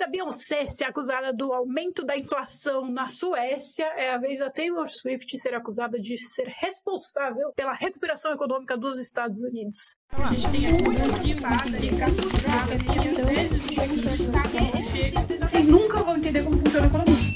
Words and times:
da 0.00 0.06
Beyoncé 0.06 0.66
ser 0.66 0.84
acusada 0.84 1.30
do 1.30 1.52
aumento 1.52 2.02
da 2.02 2.16
inflação 2.16 2.90
na 2.90 3.08
Suécia, 3.08 3.84
é 3.96 4.12
a 4.12 4.18
vez 4.18 4.38
da 4.38 4.50
Taylor 4.50 4.88
Swift 4.88 5.36
ser 5.38 5.54
acusada 5.54 6.00
de 6.00 6.16
ser 6.16 6.48
responsável 6.58 7.52
pela 7.54 7.74
recuperação 7.74 8.32
econômica 8.32 8.78
dos 8.78 8.98
Estados 8.98 9.42
Unidos. 9.42 9.94
A 10.12 10.32
gente 10.32 10.50
tem 10.50 10.60
Vocês 15.38 15.66
nunca 15.66 15.98
vão 15.98 16.16
entender 16.16 16.44
como 16.44 16.56
funciona 16.56 16.86
a 16.86 16.88
economia. 16.88 17.29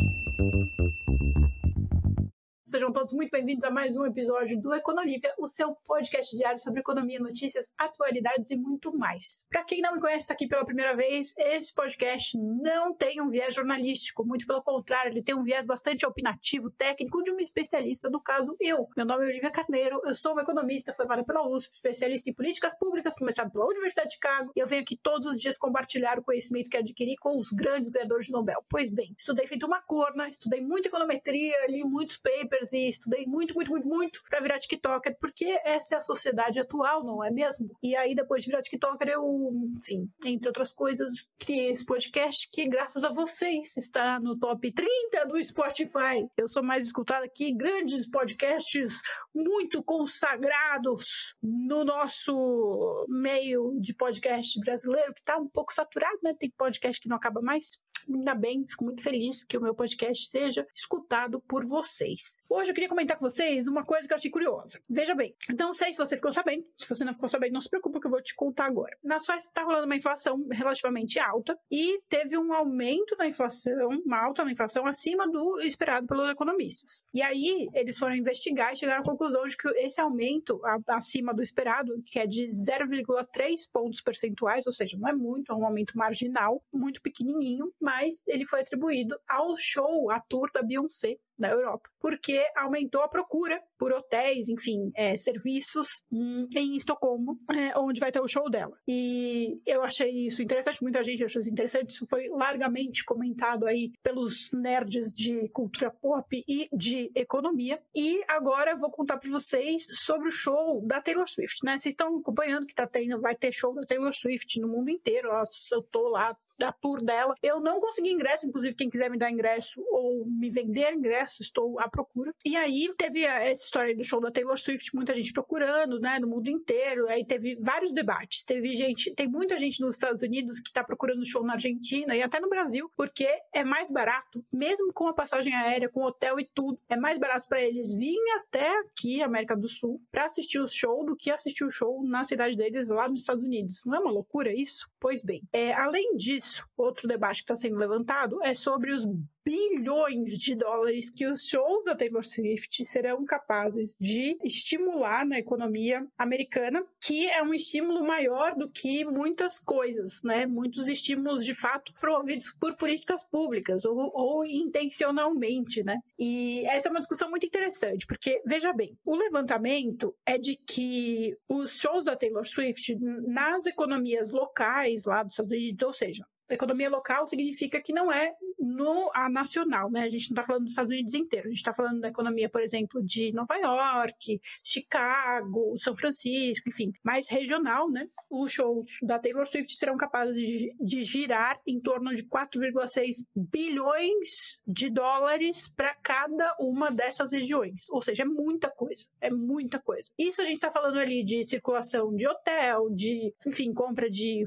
Sejam 2.75 2.93
todos 2.93 3.13
muito 3.13 3.31
bem-vindos 3.31 3.63
a 3.63 3.71
mais 3.71 3.97
um 3.97 4.05
episódio 4.05 4.61
do 4.61 4.75
Econolívia, 4.75 5.31
o 5.39 5.47
seu 5.47 5.77
podcast 5.87 6.37
diário 6.37 6.59
sobre 6.59 6.81
economia, 6.81 7.21
notícias, 7.21 7.71
atualidades 7.79 8.51
e 8.51 8.57
muito 8.57 8.93
mais. 8.99 9.45
Para 9.49 9.63
quem 9.63 9.81
não 9.81 9.95
me 9.95 10.01
conhece, 10.01 10.23
está 10.23 10.35
aqui 10.35 10.49
pela 10.49 10.65
primeira 10.65 10.97
vez, 10.97 11.33
esse 11.39 11.73
podcast 11.73 12.37
não 12.37 12.93
tem 12.93 13.21
um 13.21 13.31
viés 13.31 13.55
jornalístico, 13.55 14.27
muito 14.27 14.45
pelo 14.45 14.61
contrário, 14.61 15.13
ele 15.13 15.23
tem 15.23 15.37
um 15.37 15.43
viés 15.45 15.65
bastante 15.65 16.05
opinativo, 16.05 16.69
técnico 16.69 17.23
de 17.23 17.31
uma 17.31 17.41
especialista, 17.43 18.11
no 18.11 18.21
caso 18.21 18.57
eu. 18.59 18.89
Meu 18.97 19.07
nome 19.07 19.25
é 19.25 19.29
Olivia 19.29 19.53
Carneiro, 19.53 20.01
eu 20.05 20.13
sou 20.13 20.33
uma 20.33 20.43
economista 20.43 20.93
formada 20.93 21.23
pela 21.23 21.47
USP, 21.47 21.77
especialista 21.77 22.29
em 22.29 22.35
políticas 22.35 22.77
públicas, 22.77 23.17
começado 23.17 23.53
pela 23.53 23.67
Universidade 23.67 24.09
de 24.09 24.15
Chicago, 24.15 24.51
e 24.57 24.59
eu 24.59 24.67
venho 24.67 24.83
aqui 24.83 24.97
todos 24.97 25.29
os 25.29 25.41
dias 25.41 25.57
compartilhar 25.57 26.19
o 26.19 26.25
conhecimento 26.25 26.69
que 26.69 26.77
adquiri 26.77 27.15
com 27.19 27.39
os 27.39 27.53
grandes 27.53 27.89
ganhadores 27.89 28.27
de 28.27 28.33
Nobel. 28.33 28.65
Pois 28.69 28.91
bem, 28.91 29.15
estudei 29.17 29.47
feito 29.47 29.65
uma 29.65 29.81
corna, 29.81 30.29
estudei 30.29 30.61
muita 30.61 30.89
econometria, 30.89 31.55
li 31.69 31.85
muitos 31.85 32.17
papers 32.17 32.64
e 32.73 32.89
estudei 32.89 33.27
muito, 33.27 33.55
muito, 33.55 33.71
muito, 33.71 33.87
muito 33.87 34.23
para 34.29 34.41
virar 34.41 34.59
TikToker, 34.59 35.17
porque 35.21 35.59
essa 35.65 35.95
é 35.95 35.99
a 35.99 36.01
sociedade 36.01 36.61
atual, 36.61 37.05
não 37.05 37.25
é 37.25 37.31
mesmo? 37.31 37.71
E 37.83 37.95
aí, 37.97 38.15
depois 38.15 38.43
de 38.43 38.49
virar 38.49 38.63
TikToker, 38.63 39.09
eu, 39.09 39.53
enfim, 39.79 40.09
entre 40.25 40.49
outras 40.49 40.73
coisas, 40.73 41.11
criei 41.39 41.71
esse 41.71 41.85
podcast 41.85 42.49
que, 42.51 42.65
graças 42.65 43.05
a 43.05 43.13
vocês, 43.13 43.77
está 43.77 44.19
no 44.21 44.39
top 44.39 44.73
30 44.73 45.27
do 45.27 45.43
Spotify. 45.43 46.27
Eu 46.37 46.49
sou 46.49 46.63
mais 46.63 46.87
escutada 46.87 47.25
aqui, 47.25 47.55
grandes 47.55 48.09
podcasts 48.09 49.01
muito 49.35 49.83
consagrados 49.83 51.35
no 51.43 51.85
nosso 51.85 53.07
meio 53.09 53.79
de 53.81 53.95
podcast 53.95 54.59
brasileiro, 54.61 55.13
que 55.13 55.21
está 55.21 55.37
um 55.37 55.49
pouco 55.49 55.73
saturado, 55.73 56.19
né? 56.23 56.35
Tem 56.39 56.51
podcast 56.57 57.01
que 57.01 57.09
não 57.09 57.17
acaba 57.17 57.41
mais 57.41 57.79
ainda 58.09 58.35
bem, 58.35 58.67
fico 58.67 58.85
muito 58.85 59.03
feliz 59.03 59.45
que 59.45 59.57
o 59.57 59.61
meu 59.61 59.75
podcast 59.75 60.29
seja 60.29 60.67
escutado 60.75 61.41
por 61.41 61.65
vocês. 61.65 62.37
Hoje 62.49 62.71
eu 62.71 62.75
queria 62.75 62.89
comentar 62.89 63.19
com 63.19 63.29
vocês 63.29 63.67
uma 63.67 63.85
coisa 63.85 64.07
que 64.07 64.13
eu 64.13 64.17
achei 64.17 64.31
curiosa. 64.31 64.81
Veja 64.89 65.15
bem, 65.15 65.35
não 65.59 65.73
sei 65.73 65.93
se 65.93 65.99
você 65.99 66.17
ficou 66.17 66.33
sabendo, 66.33 66.65
se 66.77 66.89
você 66.89 67.05
não 67.05 67.15
ficou 67.15 67.29
sabendo, 67.29 67.53
não 67.53 67.61
se 67.61 67.71
preocupe 67.71 68.01
que 68.01 68.07
eu 68.07 68.11
vou 68.11 68.23
te 68.23 68.35
contar 68.35 68.67
agora. 68.67 68.97
Na 69.03 69.19
Suécia 69.19 69.49
está 69.49 69.63
rolando 69.63 69.87
uma 69.87 69.97
inflação 69.97 70.47
relativamente 70.51 71.19
alta 71.19 71.59
e 71.71 72.01
teve 72.09 72.37
um 72.39 72.53
aumento 72.53 73.17
da 73.17 73.27
inflação, 73.27 73.89
uma 74.05 74.25
alta 74.25 74.45
na 74.45 74.53
inflação 74.53 74.87
acima 74.87 75.29
do 75.29 75.61
esperado 75.61 76.07
pelos 76.07 76.31
economistas. 76.31 77.03
E 77.13 77.23
aí 77.23 77.69
eles 77.75 77.99
foram 77.99 78.15
investigar 78.15 78.73
e 78.73 78.77
chegaram 78.77 79.03
à 79.03 79.05
conclusão 79.05 79.45
de 79.47 79.57
que 79.57 79.69
esse 79.79 80.01
aumento 80.01 80.61
acima 80.89 81.33
do 81.35 81.43
esperado, 81.43 82.03
que 82.07 82.19
é 82.19 82.27
de 82.27 82.49
0,3 82.49 83.71
pontos 83.73 84.01
percentuais, 84.01 84.67
ou 84.67 84.73
seja, 84.73 84.97
não 84.97 85.09
é 85.09 85.13
muito, 85.13 85.53
é 85.53 85.55
um 85.55 85.65
aumento 85.65 85.97
marginal, 85.97 86.63
muito 86.73 87.01
pequenininho, 87.01 87.73
mas 87.81 87.94
mas 87.95 88.27
ele 88.27 88.45
foi 88.45 88.61
atribuído 88.61 89.17
ao 89.29 89.57
show, 89.57 90.11
à 90.11 90.21
tour 90.21 90.51
da 90.53 90.63
Beyoncé, 90.63 91.17
na 91.39 91.51
Europa, 91.51 91.91
porque 92.01 92.45
aumentou 92.57 93.03
a 93.03 93.09
procura 93.09 93.61
por 93.77 93.93
hotéis, 93.93 94.49
enfim, 94.49 94.93
é, 94.95 95.17
serviços 95.17 96.03
hum, 96.11 96.47
em 96.55 96.77
Estocolmo, 96.77 97.39
é, 97.51 97.77
onde 97.79 97.99
vai 97.99 98.13
ter 98.13 98.21
o 98.21 98.29
show 98.29 98.49
dela. 98.49 98.77
E 98.87 99.61
eu 99.67 99.83
achei 99.83 100.27
isso 100.27 100.43
interessante, 100.43 100.83
muita 100.83 101.03
gente 101.03 101.25
achou 101.25 101.41
isso 101.41 101.51
interessante, 101.51 101.91
isso 101.91 102.07
foi 102.09 102.29
largamente 102.29 103.05
comentado 103.05 103.67
aí 103.67 103.91
pelos 104.03 104.51
nerds 104.53 105.13
de 105.13 105.49
cultura 105.49 105.91
pop 105.91 106.45
e 106.49 106.69
de 106.73 107.11
economia. 107.15 107.83
E 107.95 108.23
agora 108.29 108.77
vou 108.77 108.91
contar 108.91 109.19
para 109.19 109.31
vocês 109.31 109.87
sobre 110.05 110.29
o 110.29 110.33
show 110.33 110.87
da 110.87 111.01
Taylor 111.01 111.29
Swift, 111.29 111.65
né? 111.65 111.79
Vocês 111.79 111.93
estão 111.93 112.19
acompanhando 112.19 112.67
que 112.67 112.75
tá 112.75 112.87
tendo, 112.87 113.21
vai 113.21 113.35
ter 113.35 113.53
show 113.53 113.75
da 113.75 113.83
Taylor 113.83 114.13
Swift 114.15 114.61
no 114.61 114.69
mundo 114.69 114.89
inteiro. 114.89 115.31
Eu 115.73 115.83
tô 115.83 116.09
lá 116.09 116.37
da 116.59 116.73
tour 116.73 117.03
dela. 117.03 117.35
Eu 117.43 117.61
não 117.61 117.81
consegui 117.81 118.11
ingresso, 118.11 118.47
inclusive 118.47 118.75
quem 118.75 118.91
quiser 118.91 119.11
me 119.11 119.19
dar 119.19 119.31
ingresso 119.31 119.81
ou 119.91 120.25
me 120.27 120.51
vender 120.51 120.93
ingresso 120.93 121.43
estou 121.43 121.79
à 121.81 121.89
procura. 121.89 122.35
E 122.45 122.57
aí 122.57 122.93
teve 122.97 123.25
essa 123.25 123.65
história 123.65 123.97
do 123.97 124.05
show 124.05 124.21
da 124.21 124.31
Taylor 124.31 124.59
Swift, 124.59 124.95
muita 124.95 125.15
gente 125.15 125.33
procurando, 125.33 125.99
né, 126.01 126.19
no 126.19 126.29
mundo 126.29 126.49
inteiro. 126.49 127.09
Aí 127.09 127.25
teve 127.25 127.57
vários 127.61 127.93
debates. 127.93 128.45
Teve 128.45 128.73
gente, 128.73 129.13
tem 129.15 129.29
muita 129.29 129.59
gente 129.59 129.81
nos 129.81 129.95
Estados 129.95 130.23
Unidos 130.23 130.61
que 130.61 130.69
está 130.69 130.85
procurando 130.85 131.25
show 131.27 131.45
na 131.45 131.55
Argentina 131.55 132.17
e 132.17 132.23
até 132.23 132.41
no 132.41 132.49
Brasil, 132.49 132.91
porque 132.97 133.29
é 133.53 133.65
mais 133.65 133.91
barato, 133.91 134.45
mesmo 134.53 134.93
com 134.93 135.09
a 135.09 135.15
passagem 135.15 135.55
aérea, 135.55 135.89
com 135.89 136.03
hotel 136.03 136.39
e 136.39 136.45
tudo, 136.45 136.79
é 136.89 136.97
mais 136.97 137.19
barato 137.19 137.49
para 137.49 137.63
eles 137.63 137.95
virem 137.95 138.33
até 138.39 138.79
aqui, 138.81 139.23
América 139.23 139.57
do 139.57 139.69
Sul, 139.69 140.01
para 140.11 140.25
assistir 140.25 140.59
o 140.59 140.69
show 140.69 141.05
do 141.05 141.17
que 141.17 141.31
assistir 141.31 141.65
o 141.65 141.71
show 141.71 142.03
na 142.05 142.25
cidade 142.25 142.57
deles 142.57 142.89
lá 142.89 143.09
nos 143.09 143.21
Estados 143.21 143.45
Unidos. 143.45 143.83
Não 143.85 143.95
é 143.95 144.01
uma 144.01 144.11
loucura 144.11 144.53
isso? 144.53 144.89
Pois 145.01 145.23
bem, 145.23 145.43
é, 145.53 145.73
além 145.73 146.17
disso, 146.17 146.44
outro 146.77 147.07
debate 147.09 147.39
que 147.39 147.53
está 147.53 147.57
sendo 147.57 147.77
levantado 147.77 148.43
é 148.43 148.55
sobre 148.55 148.93
os 148.93 149.07
bilhões 149.45 150.39
de 150.39 150.55
dólares 150.55 151.11
que 151.11 151.27
os 151.27 151.47
shows 151.47 151.85
da 151.85 151.95
Taylor 151.95 152.25
Swift 152.25 152.83
serão 152.85 153.25
capazes 153.25 153.95
de 154.01 154.39
estimular 154.43 155.27
na 155.27 155.39
economia 155.39 156.07
americana, 156.17 156.83
que 157.01 157.29
é 157.29 157.43
um 157.43 157.53
estímulo 157.53 158.03
maior 158.07 158.57
do 158.57 158.71
que 158.71 159.05
muitas 159.05 159.59
coisas, 159.59 160.23
né? 160.23 160.47
Muitos 160.47 160.89
estímulos 160.89 161.45
de 161.45 161.55
fato 161.55 161.93
promovidos 162.01 162.55
por 162.59 162.75
políticas 162.77 163.23
públicas 163.25 163.85
ou, 163.85 164.11
ou 164.15 164.45
intencionalmente, 164.47 165.85
né? 165.85 165.99
E 166.19 166.65
essa 166.67 166.89
é 166.89 166.91
uma 166.91 167.01
discussão 167.01 167.29
muito 167.29 167.47
interessante, 167.47 168.07
porque 168.07 168.41
veja 168.47 168.73
bem, 168.73 168.97
o 169.05 169.15
levantamento 169.15 170.17
é 170.25 170.39
de 170.39 170.57
que 170.57 171.37
os 171.47 171.79
shows 171.79 172.05
da 172.07 172.17
Taylor 172.17 172.47
Swift 172.47 172.97
nas 172.99 173.67
economias 173.67 174.31
locais 174.31 175.05
lá 175.05 175.23
dos 175.23 175.35
Estados 175.35 175.53
Unidos, 175.53 175.87
ou 175.87 175.93
seja, 175.93 176.25
economia 176.51 176.91
local 176.91 177.27
significa 177.27 177.81
que 177.81 177.93
não 177.93 178.13
é 178.13 178.35
no 178.65 179.11
a 179.15 179.29
nacional, 179.29 179.91
né? 179.91 180.03
A 180.03 180.09
gente 180.09 180.31
não 180.31 180.35
está 180.35 180.43
falando 180.43 180.63
dos 180.63 180.73
Estados 180.73 180.91
Unidos 180.91 181.15
inteiro, 181.15 181.47
a 181.47 181.51
gente 181.51 181.59
está 181.59 181.75
falando 181.75 182.01
da 182.01 182.09
economia, 182.09 182.49
por 182.49 182.63
exemplo, 182.63 183.05
de 183.05 183.33
Nova 183.33 183.57
York, 183.57 184.41
Chicago, 184.63 185.77
São 185.77 185.95
Francisco, 185.95 186.69
enfim, 186.69 186.93
mais 187.03 187.29
regional, 187.29 187.91
né? 187.91 188.09
Os 188.31 188.53
shows 188.53 188.99
da 189.03 189.19
Taylor 189.19 189.47
Swift 189.47 189.77
serão 189.77 189.97
capazes 189.97 190.37
de, 190.37 190.75
de 190.81 191.03
girar 191.03 191.61
em 191.67 191.79
torno 191.81 192.15
de 192.15 192.25
4,6 192.25 193.25
bilhões 193.37 194.61
de 194.67 194.89
dólares 194.89 195.69
para 195.69 195.95
cada 195.97 196.57
uma 196.59 196.91
dessas 196.91 197.31
regiões. 197.31 197.89
Ou 197.91 198.01
seja, 198.01 198.23
é 198.23 198.27
muita 198.27 198.71
coisa, 198.71 199.07
é 199.21 199.31
muita 199.31 199.79
coisa. 199.79 200.11
Isso 200.19 200.41
a 200.41 200.45
gente 200.45 200.55
está 200.55 200.71
falando 200.71 200.99
ali 200.99 201.23
de 201.23 201.45
circulação 201.45 202.15
de 202.15 202.27
hotel, 202.27 202.89
de, 202.91 203.35
enfim, 203.47 203.73
compra 203.73 204.09
de 204.09 204.45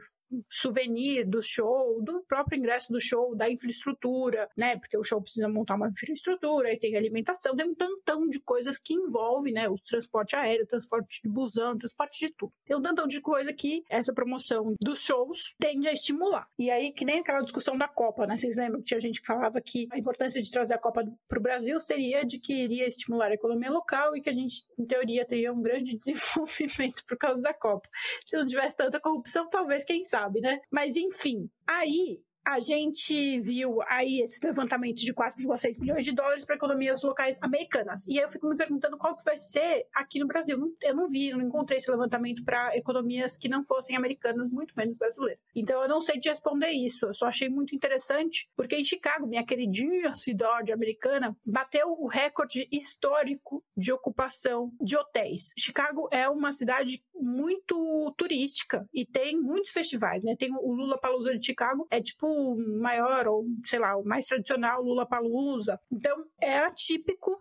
souvenir 0.49 1.27
do 1.27 1.41
show, 1.41 2.01
do 2.01 2.21
próprio 2.27 2.57
ingresso 2.57 2.91
do 2.91 2.99
show, 2.99 3.35
da 3.35 3.49
infraestrutura, 3.49 4.06
né? 4.55 4.77
Porque 4.77 4.97
o 4.97 5.03
show 5.03 5.21
precisa 5.21 5.47
montar 5.47 5.75
uma 5.75 5.89
infraestrutura, 5.89 6.69
aí 6.69 6.77
tem 6.77 6.95
alimentação, 6.95 7.55
tem 7.55 7.69
um 7.69 7.75
tantão 7.75 8.27
de 8.27 8.39
coisas 8.39 8.77
que 8.77 8.93
envolve, 8.93 9.51
né? 9.51 9.67
O 9.67 9.75
transporte 9.75 10.35
aéreo, 10.35 10.67
transporte 10.67 11.21
de 11.21 11.29
busão, 11.29 11.77
transporte 11.77 12.25
de 12.25 12.33
tudo. 12.33 12.53
Tem 12.65 12.75
um 12.75 12.81
tantão 12.81 13.07
de 13.07 13.21
coisa 13.21 13.53
que 13.53 13.83
essa 13.89 14.13
promoção 14.13 14.73
dos 14.81 15.01
shows 15.01 15.55
tende 15.59 15.87
a 15.87 15.93
estimular. 15.93 16.47
E 16.57 16.69
aí, 16.69 16.91
que 16.91 17.05
nem 17.05 17.19
aquela 17.19 17.41
discussão 17.41 17.77
da 17.77 17.87
Copa, 17.87 18.25
né? 18.25 18.37
Vocês 18.37 18.55
lembram 18.55 18.79
que 18.79 18.87
tinha 18.87 19.01
gente 19.01 19.21
que 19.21 19.27
falava 19.27 19.59
que 19.61 19.87
a 19.91 19.97
importância 19.97 20.41
de 20.41 20.51
trazer 20.51 20.73
a 20.73 20.77
Copa 20.77 21.03
para 21.27 21.39
o 21.39 21.41
Brasil 21.41 21.79
seria 21.79 22.25
de 22.25 22.39
que 22.39 22.53
iria 22.53 22.87
estimular 22.87 23.31
a 23.31 23.33
economia 23.33 23.71
local 23.71 24.15
e 24.15 24.21
que 24.21 24.29
a 24.29 24.33
gente, 24.33 24.65
em 24.77 24.85
teoria, 24.85 25.25
teria 25.25 25.53
um 25.53 25.61
grande 25.61 25.97
desenvolvimento 26.03 27.03
por 27.05 27.17
causa 27.17 27.41
da 27.41 27.53
Copa. 27.53 27.87
Se 28.25 28.37
não 28.37 28.45
tivesse 28.45 28.75
tanta 28.75 28.99
corrupção, 28.99 29.49
talvez, 29.49 29.83
quem 29.83 30.03
sabe, 30.03 30.41
né? 30.41 30.59
Mas 30.71 30.95
enfim, 30.95 31.49
aí 31.65 32.21
a 32.47 32.61
gente 32.61 33.41
viu 33.41 33.81
aí 33.89 34.21
esse 34.21 34.39
levantamento 34.41 34.99
de 34.99 35.13
4,6 35.13 35.77
bilhões 35.77 36.05
de 36.05 36.13
dólares 36.13 36.45
para 36.45 36.55
economias 36.55 37.03
locais 37.03 37.37
americanas. 37.41 38.07
E 38.07 38.17
aí 38.17 38.23
eu 38.23 38.29
fico 38.29 38.47
me 38.47 38.55
perguntando 38.55 38.97
qual 38.97 39.17
que 39.17 39.25
vai 39.25 39.37
ser 39.37 39.85
aqui 39.93 40.17
no 40.17 40.27
Brasil. 40.27 40.57
Eu 40.81 40.95
não 40.95 41.07
vi, 41.09 41.27
eu 41.27 41.37
não 41.37 41.45
encontrei 41.45 41.77
esse 41.77 41.91
levantamento 41.91 42.45
para 42.45 42.73
economias 42.77 43.35
que 43.35 43.49
não 43.49 43.65
fossem 43.65 43.97
americanas, 43.97 44.49
muito 44.49 44.73
menos 44.77 44.97
brasileiras. 44.97 45.41
Então 45.53 45.81
eu 45.81 45.89
não 45.89 45.99
sei 45.99 46.19
te 46.19 46.29
responder 46.29 46.69
isso. 46.69 47.05
Eu 47.05 47.13
só 47.13 47.25
achei 47.25 47.49
muito 47.49 47.75
interessante, 47.75 48.49
porque 48.55 48.77
em 48.77 48.85
Chicago, 48.85 49.27
minha 49.27 49.45
queridinha 49.45 50.13
cidade 50.13 50.71
americana, 50.71 51.35
bateu 51.45 51.89
o 51.99 52.07
recorde 52.07 52.65
histórico 52.71 53.61
de 53.75 53.91
ocupação 53.91 54.71
de 54.81 54.95
hotéis. 54.95 55.53
Chicago 55.57 56.07
é 56.13 56.29
uma 56.29 56.53
cidade 56.53 57.03
muito 57.13 58.13
turística 58.17 58.87
e 58.93 59.05
tem 59.05 59.37
muitos 59.37 59.71
festivais, 59.71 60.23
né? 60.23 60.33
Tem 60.37 60.49
o 60.53 60.71
Lula 60.71 60.97
Palusa 60.97 61.35
de 61.35 61.45
Chicago, 61.45 61.85
é 61.91 62.01
tipo 62.01 62.36
maior 62.79 63.27
ou 63.27 63.45
sei 63.65 63.79
lá, 63.79 63.95
o 63.97 64.03
mais 64.03 64.25
tradicional 64.25 64.81
Lula 64.81 65.07
Palusa. 65.07 65.79
Então 65.91 66.25
é 66.41 66.59
atípico 66.59 67.37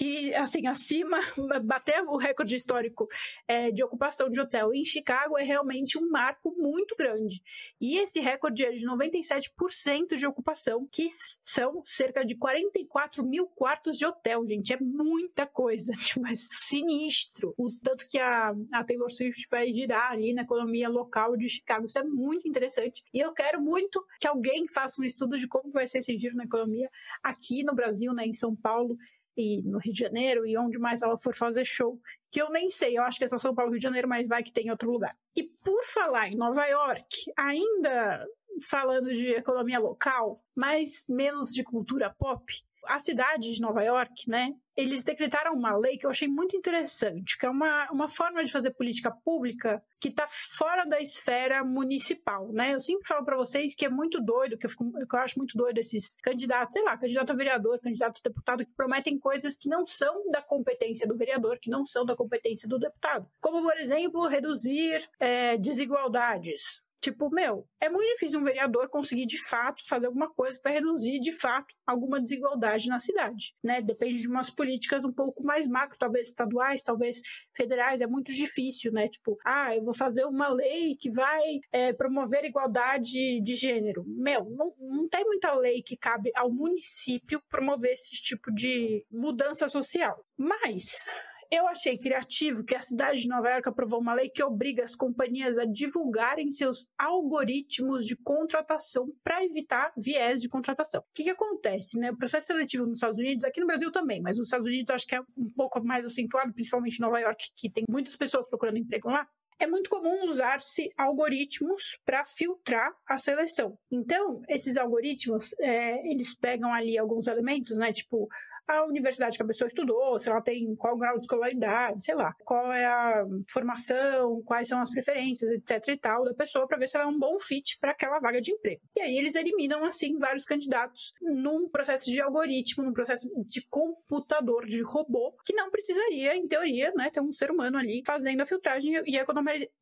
que, 0.00 0.34
assim, 0.34 0.66
acima, 0.66 1.18
bater 1.62 2.02
o 2.04 2.16
recorde 2.16 2.54
histórico 2.54 3.06
é, 3.46 3.70
de 3.70 3.84
ocupação 3.84 4.30
de 4.30 4.40
hotel 4.40 4.72
em 4.72 4.82
Chicago 4.82 5.36
é 5.36 5.42
realmente 5.42 5.98
um 5.98 6.08
marco 6.08 6.54
muito 6.56 6.96
grande. 6.96 7.42
E 7.78 7.98
esse 7.98 8.18
recorde 8.18 8.64
é 8.64 8.72
de 8.72 8.86
97% 8.86 10.16
de 10.16 10.26
ocupação, 10.26 10.88
que 10.90 11.06
são 11.42 11.82
cerca 11.84 12.24
de 12.24 12.34
44 12.34 13.22
mil 13.22 13.46
quartos 13.46 13.98
de 13.98 14.06
hotel, 14.06 14.46
gente. 14.48 14.72
É 14.72 14.78
muita 14.80 15.46
coisa, 15.46 15.92
tipo, 16.00 16.26
é 16.26 16.34
sinistro. 16.34 17.52
O 17.58 17.70
tanto 17.82 18.08
que 18.08 18.18
a, 18.18 18.54
a 18.72 18.82
Taylor 18.82 19.10
Swift 19.10 19.48
vai 19.50 19.70
girar 19.70 20.12
ali 20.12 20.32
na 20.32 20.42
economia 20.42 20.88
local 20.88 21.36
de 21.36 21.46
Chicago. 21.46 21.84
Isso 21.84 21.98
é 21.98 22.04
muito 22.04 22.48
interessante. 22.48 23.02
E 23.12 23.20
eu 23.20 23.34
quero 23.34 23.60
muito 23.60 24.02
que 24.18 24.26
alguém 24.26 24.66
faça 24.66 25.02
um 25.02 25.04
estudo 25.04 25.36
de 25.36 25.46
como 25.46 25.70
vai 25.70 25.86
ser 25.86 25.98
esse 25.98 26.16
giro 26.16 26.36
na 26.36 26.44
economia 26.44 26.88
aqui 27.22 27.62
no 27.62 27.74
Brasil, 27.74 28.14
né, 28.14 28.24
em 28.24 28.32
São 28.32 28.56
Paulo 28.56 28.96
e 29.40 29.62
no 29.62 29.78
Rio 29.78 29.92
de 29.92 29.98
Janeiro 29.98 30.46
e 30.46 30.56
onde 30.56 30.78
mais 30.78 31.02
ela 31.02 31.18
for 31.18 31.34
fazer 31.34 31.64
show, 31.64 31.98
que 32.30 32.40
eu 32.40 32.50
nem 32.50 32.70
sei, 32.70 32.96
eu 32.96 33.02
acho 33.02 33.18
que 33.18 33.24
é 33.24 33.28
só 33.28 33.38
São 33.38 33.54
Paulo 33.54 33.72
Rio 33.72 33.78
de 33.78 33.84
Janeiro, 33.84 34.08
mas 34.08 34.28
vai 34.28 34.42
que 34.42 34.52
tem 34.52 34.66
em 34.66 34.70
outro 34.70 34.90
lugar. 34.90 35.16
E 35.34 35.42
por 35.64 35.84
falar 35.84 36.28
em 36.28 36.36
Nova 36.36 36.64
York, 36.66 37.32
ainda 37.36 38.26
falando 38.68 39.12
de 39.12 39.28
economia 39.28 39.78
local, 39.78 40.44
mas 40.54 41.04
menos 41.08 41.50
de 41.50 41.64
cultura 41.64 42.14
pop, 42.18 42.44
a 42.86 42.98
cidade 42.98 43.54
de 43.54 43.60
Nova 43.60 43.82
York, 43.82 44.28
né, 44.28 44.54
eles 44.76 45.04
decretaram 45.04 45.52
uma 45.52 45.76
lei 45.76 45.98
que 45.98 46.06
eu 46.06 46.10
achei 46.10 46.28
muito 46.28 46.56
interessante, 46.56 47.36
que 47.38 47.44
é 47.44 47.50
uma, 47.50 47.90
uma 47.90 48.08
forma 48.08 48.42
de 48.44 48.50
fazer 48.50 48.70
política 48.70 49.10
pública 49.10 49.82
que 50.00 50.08
está 50.08 50.26
fora 50.28 50.84
da 50.84 51.00
esfera 51.00 51.62
municipal, 51.64 52.50
né? 52.52 52.74
Eu 52.74 52.80
sempre 52.80 53.06
falo 53.06 53.24
para 53.24 53.36
vocês 53.36 53.74
que 53.74 53.84
é 53.84 53.88
muito 53.88 54.20
doido, 54.20 54.56
que 54.56 54.64
eu, 54.64 54.70
fico, 54.70 54.90
que 54.92 55.16
eu 55.16 55.18
acho 55.18 55.38
muito 55.38 55.56
doido 55.56 55.78
esses 55.78 56.16
candidatos, 56.22 56.72
sei 56.72 56.82
lá, 56.82 56.96
candidato 56.96 57.30
a 57.30 57.34
vereador, 57.34 57.78
candidato 57.80 58.20
a 58.24 58.28
deputado, 58.28 58.64
que 58.64 58.72
prometem 58.72 59.18
coisas 59.18 59.56
que 59.56 59.68
não 59.68 59.86
são 59.86 60.28
da 60.30 60.40
competência 60.40 61.06
do 61.06 61.16
vereador, 61.16 61.58
que 61.58 61.68
não 61.68 61.84
são 61.84 62.04
da 62.04 62.16
competência 62.16 62.68
do 62.68 62.78
deputado. 62.78 63.28
Como, 63.40 63.62
por 63.62 63.76
exemplo, 63.78 64.26
reduzir 64.26 65.08
é, 65.18 65.58
desigualdades, 65.58 66.82
Tipo, 67.00 67.30
meu, 67.30 67.66
é 67.80 67.88
muito 67.88 68.12
difícil 68.12 68.38
um 68.38 68.44
vereador 68.44 68.88
conseguir 68.90 69.24
de 69.24 69.42
fato 69.48 69.82
fazer 69.88 70.06
alguma 70.06 70.30
coisa 70.34 70.60
vai 70.62 70.74
reduzir 70.74 71.18
de 71.18 71.32
fato 71.32 71.74
alguma 71.86 72.20
desigualdade 72.20 72.88
na 72.88 72.98
cidade, 72.98 73.54
né? 73.64 73.80
Depende 73.80 74.20
de 74.20 74.28
umas 74.28 74.50
políticas 74.50 75.02
um 75.02 75.12
pouco 75.12 75.42
mais 75.42 75.66
macro, 75.66 75.96
talvez 75.98 76.28
estaduais, 76.28 76.82
talvez 76.82 77.22
federais, 77.56 78.02
é 78.02 78.06
muito 78.06 78.32
difícil, 78.32 78.92
né? 78.92 79.08
Tipo, 79.08 79.38
ah, 79.46 79.74
eu 79.74 79.82
vou 79.82 79.94
fazer 79.94 80.26
uma 80.26 80.48
lei 80.48 80.94
que 80.94 81.10
vai 81.10 81.42
é, 81.72 81.92
promover 81.94 82.44
igualdade 82.44 83.40
de 83.40 83.54
gênero. 83.54 84.04
Meu, 84.06 84.44
não, 84.50 84.74
não 84.78 85.08
tem 85.08 85.24
muita 85.24 85.54
lei 85.54 85.82
que 85.82 85.96
cabe 85.96 86.30
ao 86.36 86.52
município 86.52 87.42
promover 87.48 87.92
esse 87.92 88.10
tipo 88.10 88.52
de 88.52 89.06
mudança 89.10 89.70
social. 89.70 90.22
Mas 90.36 91.08
eu 91.50 91.66
achei 91.66 91.98
criativo 91.98 92.64
que 92.64 92.76
a 92.76 92.80
cidade 92.80 93.22
de 93.22 93.28
Nova 93.28 93.50
York 93.50 93.68
aprovou 93.68 94.00
uma 94.00 94.14
lei 94.14 94.28
que 94.28 94.42
obriga 94.42 94.84
as 94.84 94.94
companhias 94.94 95.58
a 95.58 95.64
divulgarem 95.64 96.50
seus 96.50 96.86
algoritmos 96.96 98.06
de 98.06 98.14
contratação 98.16 99.12
para 99.24 99.44
evitar 99.44 99.92
viés 99.96 100.40
de 100.40 100.48
contratação. 100.48 101.00
O 101.00 101.12
que, 101.12 101.24
que 101.24 101.30
acontece? 101.30 101.98
Né? 101.98 102.12
O 102.12 102.16
processo 102.16 102.46
seletivo 102.46 102.86
nos 102.86 102.98
Estados 102.98 103.18
Unidos, 103.18 103.44
aqui 103.44 103.60
no 103.60 103.66
Brasil 103.66 103.90
também, 103.90 104.22
mas 104.22 104.38
nos 104.38 104.46
Estados 104.46 104.66
Unidos 104.66 104.90
acho 104.90 105.06
que 105.06 105.16
é 105.16 105.20
um 105.20 105.50
pouco 105.56 105.84
mais 105.84 106.06
acentuado, 106.06 106.54
principalmente 106.54 106.98
em 106.98 107.02
Nova 107.02 107.18
York, 107.18 107.50
que 107.56 107.68
tem 107.68 107.84
muitas 107.88 108.14
pessoas 108.14 108.46
procurando 108.48 108.78
emprego 108.78 109.08
lá 109.08 109.26
é 109.60 109.66
muito 109.66 109.90
comum 109.90 110.26
usar-se 110.26 110.90
algoritmos 110.96 111.98
para 112.04 112.24
filtrar 112.24 112.90
a 113.06 113.18
seleção. 113.18 113.78
Então, 113.92 114.40
esses 114.48 114.78
algoritmos, 114.78 115.52
é, 115.60 116.00
eles 116.10 116.34
pegam 116.34 116.72
ali 116.72 116.96
alguns 116.96 117.26
elementos, 117.26 117.76
né? 117.76 117.92
Tipo, 117.92 118.26
a 118.70 118.84
universidade 118.84 119.36
que 119.36 119.42
a 119.42 119.46
pessoa 119.46 119.68
estudou, 119.68 120.18
se 120.18 120.28
ela 120.28 120.40
tem 120.40 120.74
qual 120.76 120.96
grau 120.96 121.16
de 121.16 121.22
escolaridade, 121.22 122.04
sei 122.04 122.14
lá, 122.14 122.34
qual 122.44 122.72
é 122.72 122.86
a 122.86 123.24
formação, 123.50 124.42
quais 124.44 124.68
são 124.68 124.80
as 124.80 124.90
preferências, 124.90 125.50
etc 125.50 125.88
e 125.88 125.96
tal, 125.96 126.24
da 126.24 126.34
pessoa 126.34 126.66
para 126.66 126.78
ver 126.78 126.88
se 126.88 126.96
ela 126.96 127.06
é 127.06 127.08
um 127.08 127.18
bom 127.18 127.38
fit 127.38 127.78
para 127.80 127.92
aquela 127.92 128.18
vaga 128.18 128.40
de 128.40 128.52
emprego. 128.52 128.80
E 128.96 129.00
aí 129.00 129.16
eles 129.16 129.34
eliminam, 129.34 129.84
assim, 129.84 130.18
vários 130.18 130.44
candidatos 130.44 131.12
num 131.20 131.68
processo 131.68 132.10
de 132.10 132.20
algoritmo, 132.20 132.84
num 132.84 132.92
processo 132.92 133.28
de 133.46 133.66
computador, 133.68 134.66
de 134.66 134.82
robô, 134.82 135.34
que 135.44 135.54
não 135.54 135.70
precisaria, 135.70 136.36
em 136.36 136.46
teoria, 136.46 136.92
né, 136.96 137.10
ter 137.10 137.20
um 137.20 137.32
ser 137.32 137.50
humano 137.50 137.78
ali 137.78 138.02
fazendo 138.06 138.40
a 138.40 138.46
filtragem 138.46 138.94
e 139.06 139.16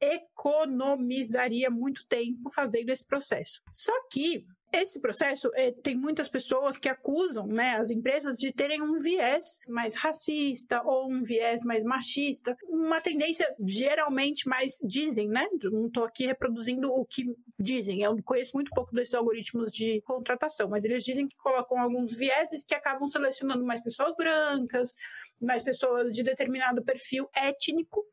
economizaria 0.01 1.71
muito 1.71 2.07
tempo 2.07 2.51
fazendo 2.51 2.91
esse 2.91 3.07
processo. 3.07 3.61
Só 3.71 3.93
que 4.11 4.45
esse 4.73 5.01
processo 5.01 5.51
é, 5.55 5.73
tem 5.73 5.97
muitas 5.97 6.29
pessoas 6.29 6.77
que 6.77 6.89
acusam 6.89 7.47
né, 7.47 7.77
as 7.77 7.91
empresas 7.91 8.37
de 8.37 8.53
terem 8.53 8.83
um 8.83 8.99
viés 8.99 9.61
mais 9.67 9.95
racista 9.95 10.83
ou 10.85 11.11
um 11.11 11.23
viés 11.23 11.63
mais 11.63 11.83
machista, 11.83 12.57
uma 12.65 13.01
tendência 13.01 13.47
geralmente 13.67 14.47
mais 14.47 14.79
dizem, 14.85 15.29
né? 15.29 15.47
Não 15.65 15.87
estou 15.87 16.05
aqui 16.05 16.27
reproduzindo 16.27 16.93
o 16.93 17.05
que 17.05 17.25
dizem. 17.59 18.03
Eu 18.03 18.23
conheço 18.23 18.53
muito 18.55 18.71
pouco 18.75 18.95
desses 18.95 19.15
algoritmos 19.15 19.73
de 19.73 20.03
contratação, 20.03 20.69
mas 20.69 20.85
eles 20.85 21.03
dizem 21.03 21.27
que 21.27 21.37
colocam 21.37 21.79
alguns 21.79 22.15
vieses 22.15 22.65
que 22.65 22.75
acabam 22.75 23.09
selecionando 23.09 23.65
mais 23.65 23.83
pessoas 23.83 24.15
brancas, 24.17 24.97
mais 25.41 25.63
pessoas 25.63 26.13
de 26.13 26.23
determinado 26.23 26.85
perfil 26.85 27.29
étnico 27.35 28.05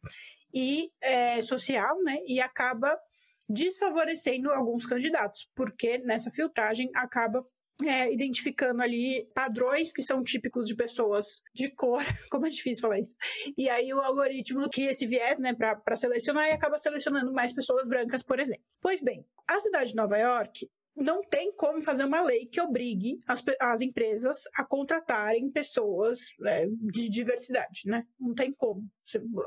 e 0.54 0.90
é, 1.02 1.42
social, 1.42 2.02
né? 2.02 2.20
E 2.26 2.40
acaba 2.40 2.98
desfavorecendo 3.48 4.52
alguns 4.52 4.86
candidatos, 4.86 5.50
porque 5.56 5.98
nessa 6.00 6.32
filtragem 6.32 6.90
acaba 6.96 7.46
é, 7.84 8.12
identificando 8.14 8.82
ali 8.82 9.28
padrões 9.34 9.92
que 9.92 10.02
são 10.02 10.24
típicos 10.24 10.68
de 10.68 10.76
pessoas 10.76 11.42
de 11.54 11.70
cor, 11.70 12.02
como 12.32 12.46
é 12.46 12.50
difícil 12.50 12.84
falar 12.84 13.00
isso. 13.00 13.16
E 13.58 13.70
aí 13.70 13.94
o 13.94 14.00
algoritmo 14.00 14.70
que 14.70 14.84
esse 14.84 15.06
viés, 15.06 15.40
né, 15.40 15.54
para 15.54 15.96
selecionar 15.96 16.48
e 16.48 16.54
acaba 16.54 16.78
selecionando 16.78 17.34
mais 17.34 17.54
pessoas 17.54 17.88
brancas, 17.88 18.24
por 18.24 18.40
exemplo. 18.40 18.64
Pois 18.82 19.02
bem, 19.02 19.26
a 19.48 19.60
cidade 19.60 19.90
de 19.90 19.96
Nova 19.96 20.18
York 20.18 20.70
não 20.96 21.22
tem 21.22 21.54
como 21.56 21.82
fazer 21.82 22.06
uma 22.06 22.22
lei 22.22 22.46
que 22.46 22.62
obrigue 22.62 23.20
as, 23.28 23.44
as 23.60 23.82
empresas 23.82 24.44
a 24.56 24.64
contratarem 24.64 25.52
pessoas 25.52 26.34
é, 26.46 26.66
de 26.68 27.10
diversidade, 27.10 27.82
né? 27.86 28.06
Não 28.20 28.34
tem 28.34 28.54
como 28.54 28.88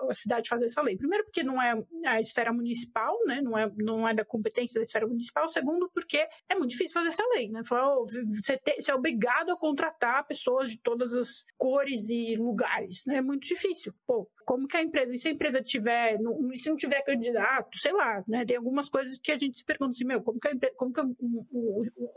a 0.09 0.15
cidade 0.15 0.49
fazer 0.49 0.67
essa 0.67 0.83
lei. 0.83 0.97
Primeiro, 0.97 1.25
porque 1.25 1.43
não 1.43 1.61
é 1.61 1.75
a 2.07 2.21
esfera 2.21 2.53
municipal, 2.53 3.17
né? 3.27 3.41
Não 3.41 3.57
é, 3.57 3.71
não 3.77 4.07
é 4.07 4.15
da 4.15 4.25
competência 4.25 4.79
da 4.79 4.83
esfera 4.83 5.07
municipal. 5.07 5.49
Segundo, 5.49 5.91
porque 5.93 6.29
é 6.49 6.55
muito 6.55 6.71
difícil 6.71 6.93
fazer 6.93 7.09
essa 7.09 7.27
lei, 7.35 7.49
né? 7.51 7.63
Falar, 7.65 7.97
oh, 7.97 8.05
você, 8.05 8.59
te, 8.59 8.81
você 8.81 8.91
é 8.91 8.95
obrigado 8.95 9.51
a 9.51 9.59
contratar 9.59 10.27
pessoas 10.27 10.71
de 10.71 10.79
todas 10.79 11.15
as 11.15 11.45
cores 11.57 12.09
e 12.11 12.37
lugares, 12.37 13.05
né? 13.07 13.17
É 13.17 13.23
muito 13.23 13.49
difícil. 13.49 13.95
Pô, 14.07 14.31
como 14.49 14.67
que 14.67 14.79
a 14.79 14.83
empresa, 14.83 15.15
e 15.15 15.19
se 15.19 15.29
a 15.29 15.31
empresa 15.31 15.63
tiver, 15.63 16.17
se 16.55 16.71
não 16.71 16.77
tiver 16.77 17.03
candidato, 17.03 17.77
sei 17.77 17.93
lá, 17.93 18.25
né? 18.27 18.47
Tem 18.47 18.57
algumas 18.57 18.89
coisas 18.89 19.19
que 19.19 19.31
a 19.31 19.37
gente 19.37 19.59
se 19.59 19.65
pergunta 19.65 19.91
assim, 19.91 20.07
meu, 20.07 20.23
como 20.23 20.41
que 20.41 20.49
a, 20.49 20.53
como 20.75 20.91
que 20.91 21.01
a, 21.01 21.05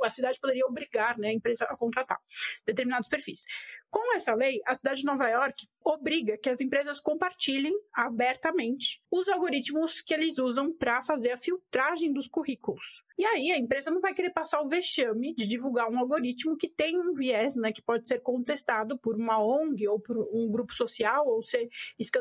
a 0.06 0.10
cidade 0.10 0.40
poderia 0.40 0.66
obrigar 0.66 1.18
né, 1.18 1.28
a 1.28 1.34
empresa 1.34 1.66
a 1.66 1.76
contratar 1.76 2.18
determinados 2.66 3.10
perfis? 3.10 3.44
Com 3.90 4.16
essa 4.16 4.34
lei, 4.34 4.62
a 4.66 4.74
cidade 4.74 5.02
de 5.02 5.06
Nova 5.06 5.28
York 5.28 5.68
obriga 5.84 6.38
que 6.38 6.50
as 6.50 6.62
empresas 6.62 7.02
compartilhem 7.02 7.74
abertamente 7.94 9.04
os 9.12 9.28
algoritmos 9.28 10.00
que 10.00 10.14
eles 10.14 10.38
usam 10.38 10.72
para 10.72 11.02
fazer 11.02 11.32
a 11.32 11.38
filtragem 11.38 12.14
dos 12.14 12.30
currículos. 12.30 13.04
E 13.18 13.26
aí 13.26 13.52
a 13.52 13.58
empresa 13.58 13.92
não 13.92 14.00
vai 14.00 14.14
querer 14.14 14.32
passar 14.32 14.62
o 14.62 14.70
vexame 14.70 15.36
de 15.36 15.46
divulgar 15.46 15.90
um 15.90 16.00
algoritmo 16.00 16.56
que 16.56 16.70
tem 16.70 16.98
um 16.98 17.14
viés, 17.14 17.56
né, 17.56 17.74
que 17.74 17.82
pode 17.82 18.08
ser 18.08 18.20
contestado 18.22 18.98
por 18.98 19.18
uma 19.18 19.44
ONG 19.44 19.86
ou 19.90 20.00
por 20.00 20.18
um 20.18 20.50
grupo 20.50 20.74
social 20.74 21.28
ou 21.28 21.42
ser 21.42 21.68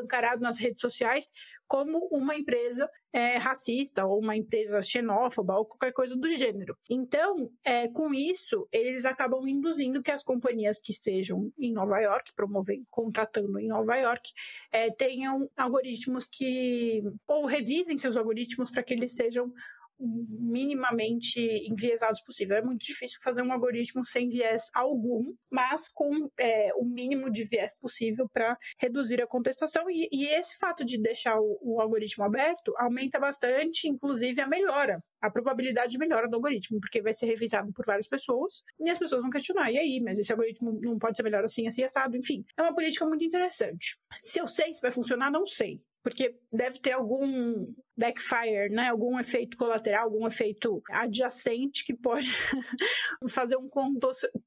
escancarado 0.01 0.41
nas 0.41 0.57
redes 0.57 0.81
sociais 0.81 1.31
como 1.67 2.09
uma 2.11 2.35
empresa 2.35 2.89
é, 3.13 3.37
racista 3.37 4.05
ou 4.05 4.19
uma 4.19 4.35
empresa 4.35 4.81
xenófoba 4.81 5.55
ou 5.57 5.65
qualquer 5.65 5.93
coisa 5.93 6.15
do 6.17 6.27
gênero. 6.35 6.75
Então, 6.89 7.49
é, 7.63 7.87
com 7.87 8.13
isso, 8.13 8.67
eles 8.71 9.05
acabam 9.05 9.47
induzindo 9.47 10.03
que 10.03 10.11
as 10.11 10.23
companhias 10.23 10.81
que 10.81 10.91
estejam 10.91 11.51
em 11.57 11.71
Nova 11.71 11.97
York, 11.99 12.33
promovendo, 12.35 12.85
contratando 12.89 13.57
em 13.57 13.67
Nova 13.67 13.95
York, 13.95 14.31
é, 14.71 14.91
tenham 14.91 15.49
algoritmos 15.57 16.27
que 16.29 17.01
ou 17.25 17.45
revisem 17.45 17.97
seus 17.97 18.17
algoritmos 18.17 18.69
para 18.69 18.83
que 18.83 18.93
eles 18.93 19.13
sejam 19.13 19.53
minimamente 20.01 21.39
enviesados 21.69 22.21
possível. 22.21 22.57
É 22.57 22.61
muito 22.61 22.81
difícil 22.85 23.19
fazer 23.23 23.41
um 23.41 23.51
algoritmo 23.51 24.05
sem 24.05 24.29
viés 24.29 24.69
algum, 24.73 25.33
mas 25.49 25.89
com 25.91 26.29
é, 26.39 26.69
o 26.75 26.85
mínimo 26.85 27.31
de 27.31 27.43
viés 27.43 27.73
possível 27.77 28.27
para 28.31 28.57
reduzir 28.79 29.21
a 29.21 29.27
contestação. 29.27 29.89
E, 29.89 30.09
e, 30.11 30.27
esse 30.27 30.57
fato 30.57 30.83
de 30.83 31.01
deixar 31.01 31.39
o, 31.39 31.59
o, 31.61 31.81
algoritmo 31.81 32.23
aberto 32.23 32.73
aumenta 32.77 33.19
bastante, 33.19 33.87
inclusive, 33.87 34.41
a 34.41 34.47
melhora, 34.47 35.03
a 35.21 35.29
probabilidade 35.29 35.91
de 35.91 35.97
melhora 35.97 36.27
do 36.27 36.35
algoritmo, 36.35 36.79
porque 36.79 37.01
vai 37.01 37.13
ser 37.13 37.27
revisado 37.27 37.71
por 37.73 37.85
várias 37.85 38.07
pessoas 38.07 38.63
e 38.79 38.89
as 38.89 38.97
pessoas 38.97 39.21
vão 39.21 39.29
questionar. 39.29 39.71
E 39.71 39.77
aí, 39.77 40.01
mas 40.03 40.17
esse 40.17 40.31
algoritmo 40.31 40.79
não 40.81 40.97
pode 40.97 41.17
ser 41.17 41.23
melhor 41.23 41.43
assim, 41.43 41.67
assim, 41.67 41.83
assado. 41.83 42.17
Enfim, 42.17 42.43
é 42.57 42.61
uma 42.61 42.73
política 42.73 43.05
muito 43.05 43.23
interessante. 43.23 43.97
Se 44.21 44.39
eu 44.39 44.47
sei 44.47 44.73
se 44.73 44.81
vai 44.81 44.91
funcionar, 44.91 45.31
não 45.31 45.45
sei 45.45 45.81
porque 46.03 46.35
deve 46.51 46.79
ter 46.79 46.91
algum 46.91 47.73
backfire, 48.01 48.69
né? 48.71 48.89
Algum 48.89 49.19
efeito 49.19 49.55
colateral, 49.55 50.05
algum 50.05 50.27
efeito 50.27 50.81
adjacente 50.89 51.85
que 51.85 51.93
pode 51.93 52.27
fazer 53.29 53.57
um 53.57 53.69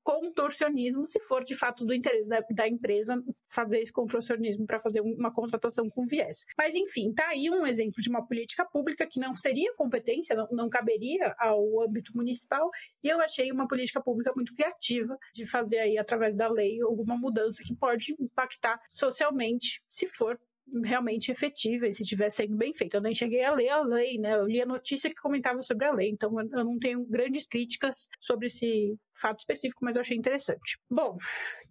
contorcionismo 0.02 1.06
se 1.06 1.20
for 1.20 1.44
de 1.44 1.54
fato 1.54 1.84
do 1.84 1.94
interesse 1.94 2.28
da, 2.28 2.42
da, 2.50 2.68
empresa 2.68 3.23
fazer 3.46 3.80
esse 3.80 3.92
contorcionismo 3.92 4.66
para 4.66 4.80
fazer 4.80 5.00
uma 5.00 5.32
contratação 5.32 5.88
com 5.88 6.06
viés. 6.06 6.44
Mas, 6.58 6.75
enfim, 6.75 7.12
tá 7.12 7.28
aí 7.28 7.49
um 7.49 7.64
exemplo 7.66 8.02
de 8.02 8.08
uma 8.08 8.26
política 8.26 8.64
pública 8.64 9.06
que 9.06 9.20
não 9.20 9.34
seria 9.34 9.73
competência, 9.76 10.34
não, 10.34 10.49
não 10.50 10.68
caberia 10.68 11.34
ao 11.38 11.82
âmbito 11.82 12.16
municipal, 12.16 12.68
e 13.02 13.08
eu 13.08 13.20
achei 13.20 13.52
uma 13.52 13.68
política 13.68 14.02
pública 14.02 14.32
muito 14.34 14.54
criativa 14.54 15.16
de 15.32 15.46
fazer 15.46 15.78
aí, 15.78 15.96
através 15.96 16.34
da 16.34 16.49
lei, 16.49 16.80
alguma 16.82 17.16
mudança 17.16 17.62
que 17.64 17.75
pode 17.75 18.16
impactar 18.18 18.80
socialmente, 18.90 19.82
se 19.88 20.08
for 20.08 20.38
realmente 20.85 21.30
efetiva 21.30 21.87
e 21.87 21.92
se 21.92 22.02
estiver 22.02 22.30
sendo 22.30 22.56
bem 22.56 22.73
feita. 22.73 22.97
Eu 22.97 23.02
nem 23.02 23.14
cheguei 23.14 23.42
a 23.44 23.52
ler 23.52 23.68
a 23.68 23.80
lei, 23.83 24.18
né? 24.18 24.35
Eu 24.35 24.47
li 24.47 24.61
a 24.61 24.66
notícia 24.66 25.11
que 25.11 25.16
comentava 25.16 25.62
sobre 25.62 25.87
a 25.87 25.92
lei, 25.92 26.11
então 26.11 26.35
eu 26.40 26.64
não 26.64 26.78
tenho 26.78 27.04
grandes 27.04 27.47
críticas 27.47 28.09
sobre 28.21 28.47
esse 28.47 28.97
fato 29.12 29.40
específico, 29.40 29.85
mas 29.85 29.97
eu 29.97 30.02
achei 30.02 30.16
interessante. 30.16 30.78
Bom, 30.90 31.16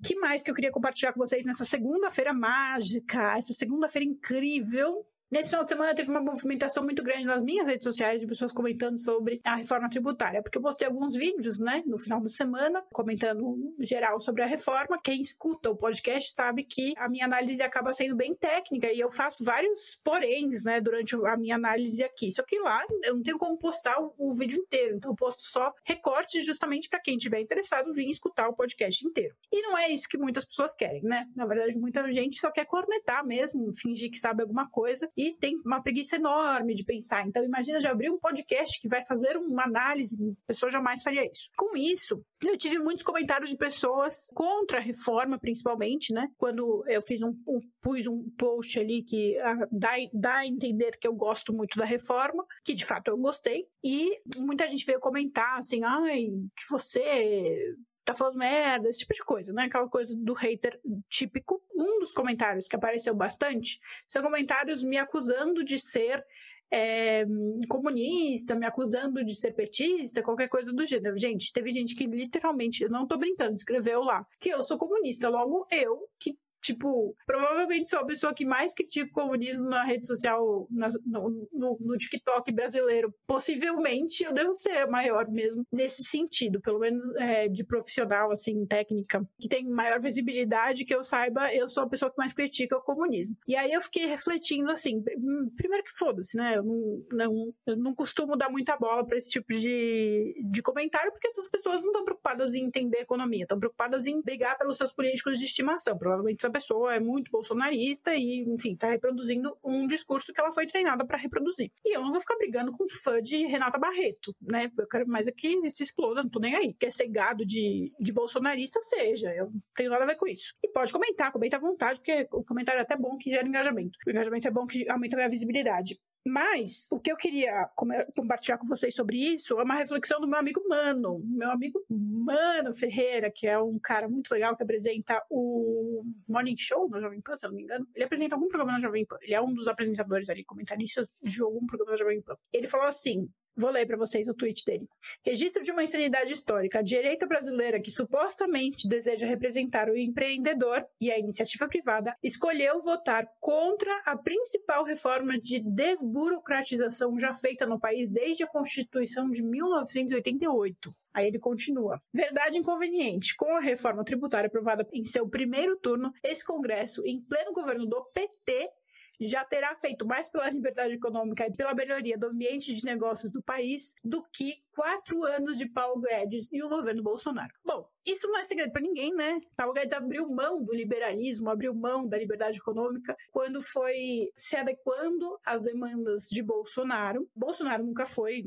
que 0.04 0.16
mais 0.16 0.42
que 0.42 0.50
eu 0.50 0.56
queria 0.56 0.72
compartilhar 0.72 1.14
com 1.14 1.20
vocês 1.20 1.44
nessa 1.44 1.66
segunda-feira 1.66 2.34
mágica, 2.34 3.36
essa 3.38 3.54
segunda-feira 3.54 4.06
incrível 4.06 5.06
Nesse 5.34 5.50
final 5.50 5.64
de 5.64 5.72
semana 5.72 5.96
teve 5.96 6.12
uma 6.12 6.22
movimentação 6.22 6.84
muito 6.84 7.02
grande 7.02 7.26
nas 7.26 7.42
minhas 7.42 7.68
redes 7.68 7.84
sociais 7.84 8.20
de 8.20 8.28
pessoas 8.28 8.54
comentando 8.54 9.00
sobre 9.00 9.42
a 9.44 9.56
reforma 9.56 9.90
tributária, 9.90 10.44
porque 10.44 10.60
eu 10.60 10.62
postei 10.62 10.88
alguns 10.88 11.16
vídeos, 11.16 11.60
né, 11.60 11.82
no 11.88 11.98
final 11.98 12.22
da 12.22 12.30
semana, 12.30 12.84
comentando 12.94 13.74
geral 13.80 14.20
sobre 14.20 14.44
a 14.44 14.46
reforma. 14.46 15.02
Quem 15.04 15.20
escuta 15.22 15.72
o 15.72 15.76
podcast 15.76 16.32
sabe 16.32 16.64
que 16.64 16.94
a 16.98 17.10
minha 17.10 17.26
análise 17.26 17.64
acaba 17.64 17.92
sendo 17.94 18.16
bem 18.16 18.36
técnica 18.36 18.92
e 18.92 19.00
eu 19.00 19.10
faço 19.10 19.44
vários 19.44 20.00
poréns, 20.04 20.64
né, 20.64 20.80
durante 20.80 21.16
a 21.16 21.36
minha 21.36 21.56
análise 21.56 22.04
aqui. 22.04 22.32
Só 22.32 22.44
que 22.44 22.60
lá 22.60 22.86
eu 23.04 23.16
não 23.16 23.24
tenho 23.24 23.40
como 23.40 23.58
postar 23.58 24.00
o, 24.00 24.14
o 24.20 24.34
vídeo 24.34 24.60
inteiro, 24.60 24.98
então 24.98 25.10
eu 25.10 25.16
posto 25.16 25.42
só 25.42 25.74
recortes 25.84 26.46
justamente 26.46 26.88
para 26.88 27.00
quem 27.00 27.18
tiver 27.18 27.40
interessado 27.40 27.92
vir 27.92 28.08
escutar 28.08 28.48
o 28.50 28.54
podcast 28.54 29.04
inteiro. 29.04 29.34
E 29.52 29.64
não 29.64 29.76
é 29.76 29.90
isso 29.90 30.08
que 30.08 30.16
muitas 30.16 30.46
pessoas 30.46 30.76
querem, 30.76 31.02
né? 31.02 31.26
Na 31.36 31.48
verdade, 31.48 31.76
muita 31.76 32.12
gente 32.12 32.40
só 32.40 32.52
quer 32.52 32.66
cornetar 32.66 33.26
mesmo, 33.26 33.74
fingir 33.74 34.12
que 34.12 34.20
sabe 34.20 34.44
alguma 34.44 34.70
coisa 34.70 35.10
tem 35.32 35.56
uma 35.66 35.82
preguiça 35.82 36.16
enorme 36.16 36.74
de 36.74 36.84
pensar. 36.84 37.26
Então, 37.28 37.44
imagina 37.44 37.80
de 37.80 37.88
abrir 37.88 38.10
um 38.10 38.20
podcast 38.20 38.80
que 38.82 38.88
vai 38.88 39.06
fazer 39.06 39.38
uma 39.38 39.64
análise, 39.64 40.16
a 40.16 40.48
pessoa 40.48 40.72
jamais 40.72 41.04
faria 41.04 41.24
isso. 41.24 41.50
Com 41.56 41.78
isso, 41.78 42.22
eu 42.44 42.58
tive 42.58 42.80
muitos 42.80 43.04
comentários 43.04 43.50
de 43.50 43.58
pessoas 43.58 44.28
contra 44.34 44.80
a 44.80 44.82
reforma, 44.82 45.40
principalmente, 45.40 46.14
né? 46.14 46.28
Quando 46.38 46.84
eu 46.88 47.02
fiz 47.02 47.22
um, 47.22 47.34
um 47.48 47.60
pus 47.82 48.08
um 48.08 48.30
post 48.38 48.80
ali 48.80 49.04
que 49.04 49.38
ah, 49.40 49.68
dá, 49.72 49.92
dá 50.14 50.36
a 50.38 50.48
entender 50.48 50.98
que 50.98 51.08
eu 51.08 51.14
gosto 51.14 51.54
muito 51.54 51.78
da 51.78 51.86
reforma, 51.86 52.46
que 52.66 52.74
de 52.74 52.86
fato 52.86 53.10
eu 53.10 53.18
gostei, 53.18 53.66
e 53.84 54.20
muita 54.38 54.68
gente 54.68 54.86
veio 54.86 55.00
comentar 55.00 55.60
assim, 55.60 55.84
ai, 55.84 56.26
que 56.56 56.64
você 56.70 57.76
tá 58.06 58.14
falando 58.14 58.38
merda, 58.38 58.90
esse 58.90 59.00
tipo 59.00 59.14
de 59.14 59.24
coisa, 59.24 59.54
né? 59.54 59.64
Aquela 59.64 59.88
coisa 59.88 60.14
do 60.16 60.34
hater 60.34 60.80
típico. 61.10 61.63
Um 61.76 62.00
dos 62.00 62.12
comentários 62.12 62.68
que 62.68 62.76
apareceu 62.76 63.16
bastante 63.16 63.80
são 64.08 64.22
comentários 64.22 64.84
me 64.84 64.98
acusando 64.98 65.64
de 65.64 65.80
ser 65.80 66.24
é, 66.72 67.24
comunista, 67.68 68.56
me 68.56 68.66
acusando 68.66 69.24
de 69.24 69.36
ser 69.36 69.54
petista, 69.54 70.24
qualquer 70.24 70.50
coisa 70.50 70.74
do 70.74 70.86
gênero. 70.86 71.16
Gente, 71.16 71.54
teve 71.54 71.72
gente 71.72 71.94
que 71.96 72.08
literalmente, 72.08 72.84
eu 72.84 72.90
não 72.90 73.08
tô 73.08 73.18
brincando, 73.18 73.54
escreveu 73.54 74.02
lá 74.02 74.26
que 74.40 74.50
eu 74.50 74.64
sou 74.64 74.78
comunista, 74.78 75.30
logo 75.30 75.68
eu, 75.72 76.08
que 76.20 76.36
Tipo, 76.64 77.14
provavelmente 77.26 77.90
sou 77.90 78.00
a 78.00 78.06
pessoa 78.06 78.34
que 78.34 78.46
mais 78.46 78.74
critica 78.74 79.10
o 79.10 79.14
comunismo 79.14 79.66
na 79.66 79.84
rede 79.84 80.08
social, 80.08 80.66
na, 80.72 80.88
no, 81.06 81.50
no, 81.52 81.78
no, 81.78 81.98
TikTok 81.98 82.54
brasileiro. 82.54 83.14
Possivelmente 83.28 84.24
eu 84.24 84.34
devo 84.34 84.54
ser 84.54 84.88
maior 84.88 85.30
mesmo 85.30 85.68
nesse 85.70 86.06
sentido, 86.06 86.62
pelo 86.62 86.80
menos 86.80 87.04
é, 87.16 87.50
de 87.50 87.66
profissional, 87.66 88.32
assim, 88.32 88.66
técnica, 88.66 89.28
que 89.38 89.50
tem 89.50 89.68
maior 89.68 90.00
visibilidade, 90.00 90.86
que 90.86 90.96
eu 90.96 91.04
saiba, 91.04 91.54
eu 91.54 91.68
sou 91.68 91.84
a 91.84 91.90
pessoa 91.90 92.10
que 92.10 92.18
mais 92.18 92.32
critica 92.32 92.78
o 92.78 92.82
comunismo. 92.82 93.36
E 93.46 93.58
aí 93.58 93.74
eu 93.74 93.82
fiquei 93.82 94.06
refletindo 94.06 94.72
assim, 94.72 95.04
hum, 95.18 95.52
primeiro 95.58 95.84
que 95.84 95.92
foda-se, 95.92 96.38
né? 96.38 96.56
Eu 96.56 96.64
não, 96.64 97.06
não, 97.12 97.54
eu 97.68 97.76
não 97.76 97.94
costumo 97.94 98.38
dar 98.38 98.50
muita 98.50 98.78
bola 98.78 99.06
para 99.06 99.18
esse 99.18 99.30
tipo 99.30 99.54
de, 99.54 100.34
de 100.50 100.62
comentário, 100.62 101.12
porque 101.12 101.28
essas 101.28 101.50
pessoas 101.50 101.82
não 101.82 101.92
estão 101.92 102.06
preocupadas 102.06 102.54
em 102.54 102.64
entender 102.64 103.00
economia, 103.00 103.44
estão 103.44 103.60
preocupadas 103.60 104.06
em 104.06 104.22
brigar 104.22 104.58
pelos 104.58 104.78
seus 104.78 104.94
políticos 104.94 105.38
de 105.38 105.44
estimação. 105.44 105.98
Provavelmente 105.98 106.42
pessoa 106.54 106.96
é 106.96 107.00
muito 107.00 107.32
bolsonarista 107.32 108.16
e, 108.16 108.46
enfim, 108.48 108.76
tá 108.76 108.90
reproduzindo 108.90 109.58
um 109.64 109.88
discurso 109.88 110.32
que 110.32 110.40
ela 110.40 110.52
foi 110.52 110.66
treinada 110.66 111.06
para 111.06 111.18
reproduzir. 111.18 111.72
E 111.84 111.96
eu 111.96 112.02
não 112.02 112.12
vou 112.12 112.22
ficar 112.22 112.38
brigando 112.38 112.72
com 112.72 112.86
fã 112.88 113.22
de 113.22 113.46
Renata 113.46 113.78
Barreto, 113.78 114.34
né? 114.42 114.72
Eu 114.78 114.88
quero 114.88 115.08
mais 115.08 115.28
aqui 115.28 115.60
é 115.66 115.70
se 115.70 115.84
exploda, 115.84 116.24
não 116.24 116.30
tô 116.30 116.40
nem 116.40 116.56
aí. 116.56 116.74
Quer 116.74 116.92
ser 116.92 117.08
gado 117.08 117.46
de, 117.46 117.92
de 118.00 118.14
bolsonarista, 118.14 118.80
seja. 118.82 119.34
Eu 119.36 119.48
não 119.48 119.62
tenho 119.76 119.90
nada 119.90 120.04
a 120.04 120.08
ver 120.08 120.16
com 120.16 120.28
isso. 120.28 120.54
E 120.64 120.68
pode 120.70 120.94
comentar, 120.94 121.32
comenta 121.32 121.58
à 121.58 121.60
vontade, 121.60 122.00
porque 122.00 122.28
o 122.32 122.44
comentário 122.44 122.80
é 122.80 122.84
até 122.84 122.96
bom 122.96 123.18
que 123.18 123.30
gera 123.30 123.48
engajamento. 123.48 123.98
O 124.06 124.10
engajamento 124.10 124.48
é 124.48 124.52
bom 124.52 124.66
que 124.66 124.90
aumenta 124.90 125.16
a 125.16 125.18
minha 125.18 125.30
visibilidade. 125.30 126.00
Mas 126.26 126.88
o 126.90 127.00
que 127.00 127.12
eu 127.12 127.18
queria 127.18 127.70
compartilhar 128.16 128.58
com 128.58 128.66
vocês 128.66 128.96
sobre 128.96 129.18
isso 129.18 129.60
é 129.60 129.64
uma 129.64 129.76
reflexão 129.76 130.22
do 130.22 130.28
meu 130.28 130.40
amigo 130.40 130.62
Mano, 130.70 131.22
meu 131.26 131.52
amigo 131.52 131.84
Mano 131.90 132.74
Ferreira, 132.74 133.30
que 133.30 133.46
é 133.46 133.60
um 133.60 133.78
cara 133.78 134.08
muito 134.08 134.32
legal 134.32 134.56
que 134.56 134.64
apresenta 134.64 135.22
o 135.30 136.04
Morning 136.28 136.56
Show 136.58 136.90
no 136.90 137.02
Jovem 137.02 137.20
Pan, 137.22 137.38
se 137.38 137.46
eu 137.46 137.50
não 137.50 137.58
me 137.58 137.64
engano. 137.64 137.86
Ele 137.94 138.06
apresenta 138.06 138.36
algum 138.36 138.48
programa 138.48 138.72
na 138.72 138.80
Jovem 138.80 139.06
Pan. 139.06 139.18
Ele 139.22 139.34
é 139.34 139.42
um 139.42 139.54
dos 139.54 139.68
apresentadores 139.68 140.30
ali, 140.30 140.46
comentaristas 140.46 141.08
de 141.22 141.42
algum 141.42 141.66
programa 141.66 141.92
na 141.92 141.98
Jovem 141.98 142.22
Pan. 142.22 142.38
Ele 142.54 142.68
falou 142.68 142.88
assim: 142.88 143.30
Vou 143.56 143.70
ler 143.70 143.86
para 143.86 143.98
vocês 143.98 144.28
o 144.28 144.34
tweet 144.34 144.66
dele. 144.66 144.88
Registro 145.24 145.64
de 145.64 145.72
uma 145.72 145.84
insanidade 145.84 146.34
histórica. 146.34 146.80
A 146.80 146.84
direita 146.84 147.28
brasileira, 147.28 147.80
que 147.80 147.92
supostamente 147.92 148.88
deseja 148.88 149.28
representar 149.28 149.90
o 149.90 149.98
empreendedor 149.98 150.84
e 151.00 151.12
a 151.12 151.20
iniciativa 151.20 151.68
privada, 151.68 152.16
escolheu 152.24 152.82
votar 152.82 153.28
contra 153.40 153.92
a 154.06 154.18
principal 154.18 154.84
reforma 154.84 155.38
de 155.40 155.60
desburocratização 155.60 157.20
já 157.20 157.34
feita 157.36 157.68
no 157.68 157.80
país 157.80 158.10
desde 158.10 158.44
a 158.44 158.48
Constituição 158.48 159.30
de 159.30 159.44
1988. 159.44 160.92
Aí 161.14 161.28
ele 161.28 161.38
continua. 161.38 162.02
Verdade 162.12 162.58
inconveniente. 162.58 163.36
Com 163.36 163.56
a 163.56 163.62
reforma 163.62 164.04
tributária 164.04 164.48
aprovada 164.48 164.88
em 164.92 165.06
seu 165.06 165.30
primeiro 165.30 165.78
turno, 165.78 166.12
esse 166.24 166.44
Congresso, 166.44 167.06
em 167.06 167.22
pleno 167.22 167.54
governo 167.54 167.86
do 167.86 168.04
PT, 168.06 168.72
já 169.20 169.44
terá 169.44 169.76
feito 169.76 170.06
mais 170.06 170.30
pela 170.30 170.50
liberdade 170.50 170.94
econômica 170.94 171.48
e 171.48 171.56
pela 171.56 171.74
melhoria 171.74 172.18
do 172.18 172.28
ambiente 172.28 172.74
de 172.74 172.86
negócios 172.86 173.32
do 173.32 173.42
país 173.42 173.94
do 174.04 174.24
que 174.24 174.64
quatro 174.74 175.24
anos 175.24 175.58
de 175.58 175.68
Paulo 175.68 176.02
Guedes 176.02 176.52
e 176.52 176.62
o 176.64 176.70
governo 176.70 177.04
Bolsonaro. 177.04 177.54
Bom, 177.64 177.88
isso 178.06 178.28
não 178.28 178.40
é 178.40 178.44
segredo 178.44 178.72
para 178.72 178.82
ninguém, 178.82 179.14
né? 179.14 179.40
Paulo 179.56 179.74
Guedes 179.74 179.94
abriu 179.94 180.28
mão 180.28 180.64
do 180.64 180.74
liberalismo, 180.74 181.50
abriu 181.50 181.74
mão 181.74 182.08
da 182.08 182.18
liberdade 182.18 182.58
econômica 182.58 183.16
quando 183.32 183.62
foi 183.62 184.30
se 184.36 184.56
adequando 184.58 185.40
às 185.46 185.64
demandas 185.64 186.28
de 186.30 186.42
Bolsonaro. 186.42 187.30
Bolsonaro 187.36 187.84
nunca 187.84 188.06
foi, 188.06 188.44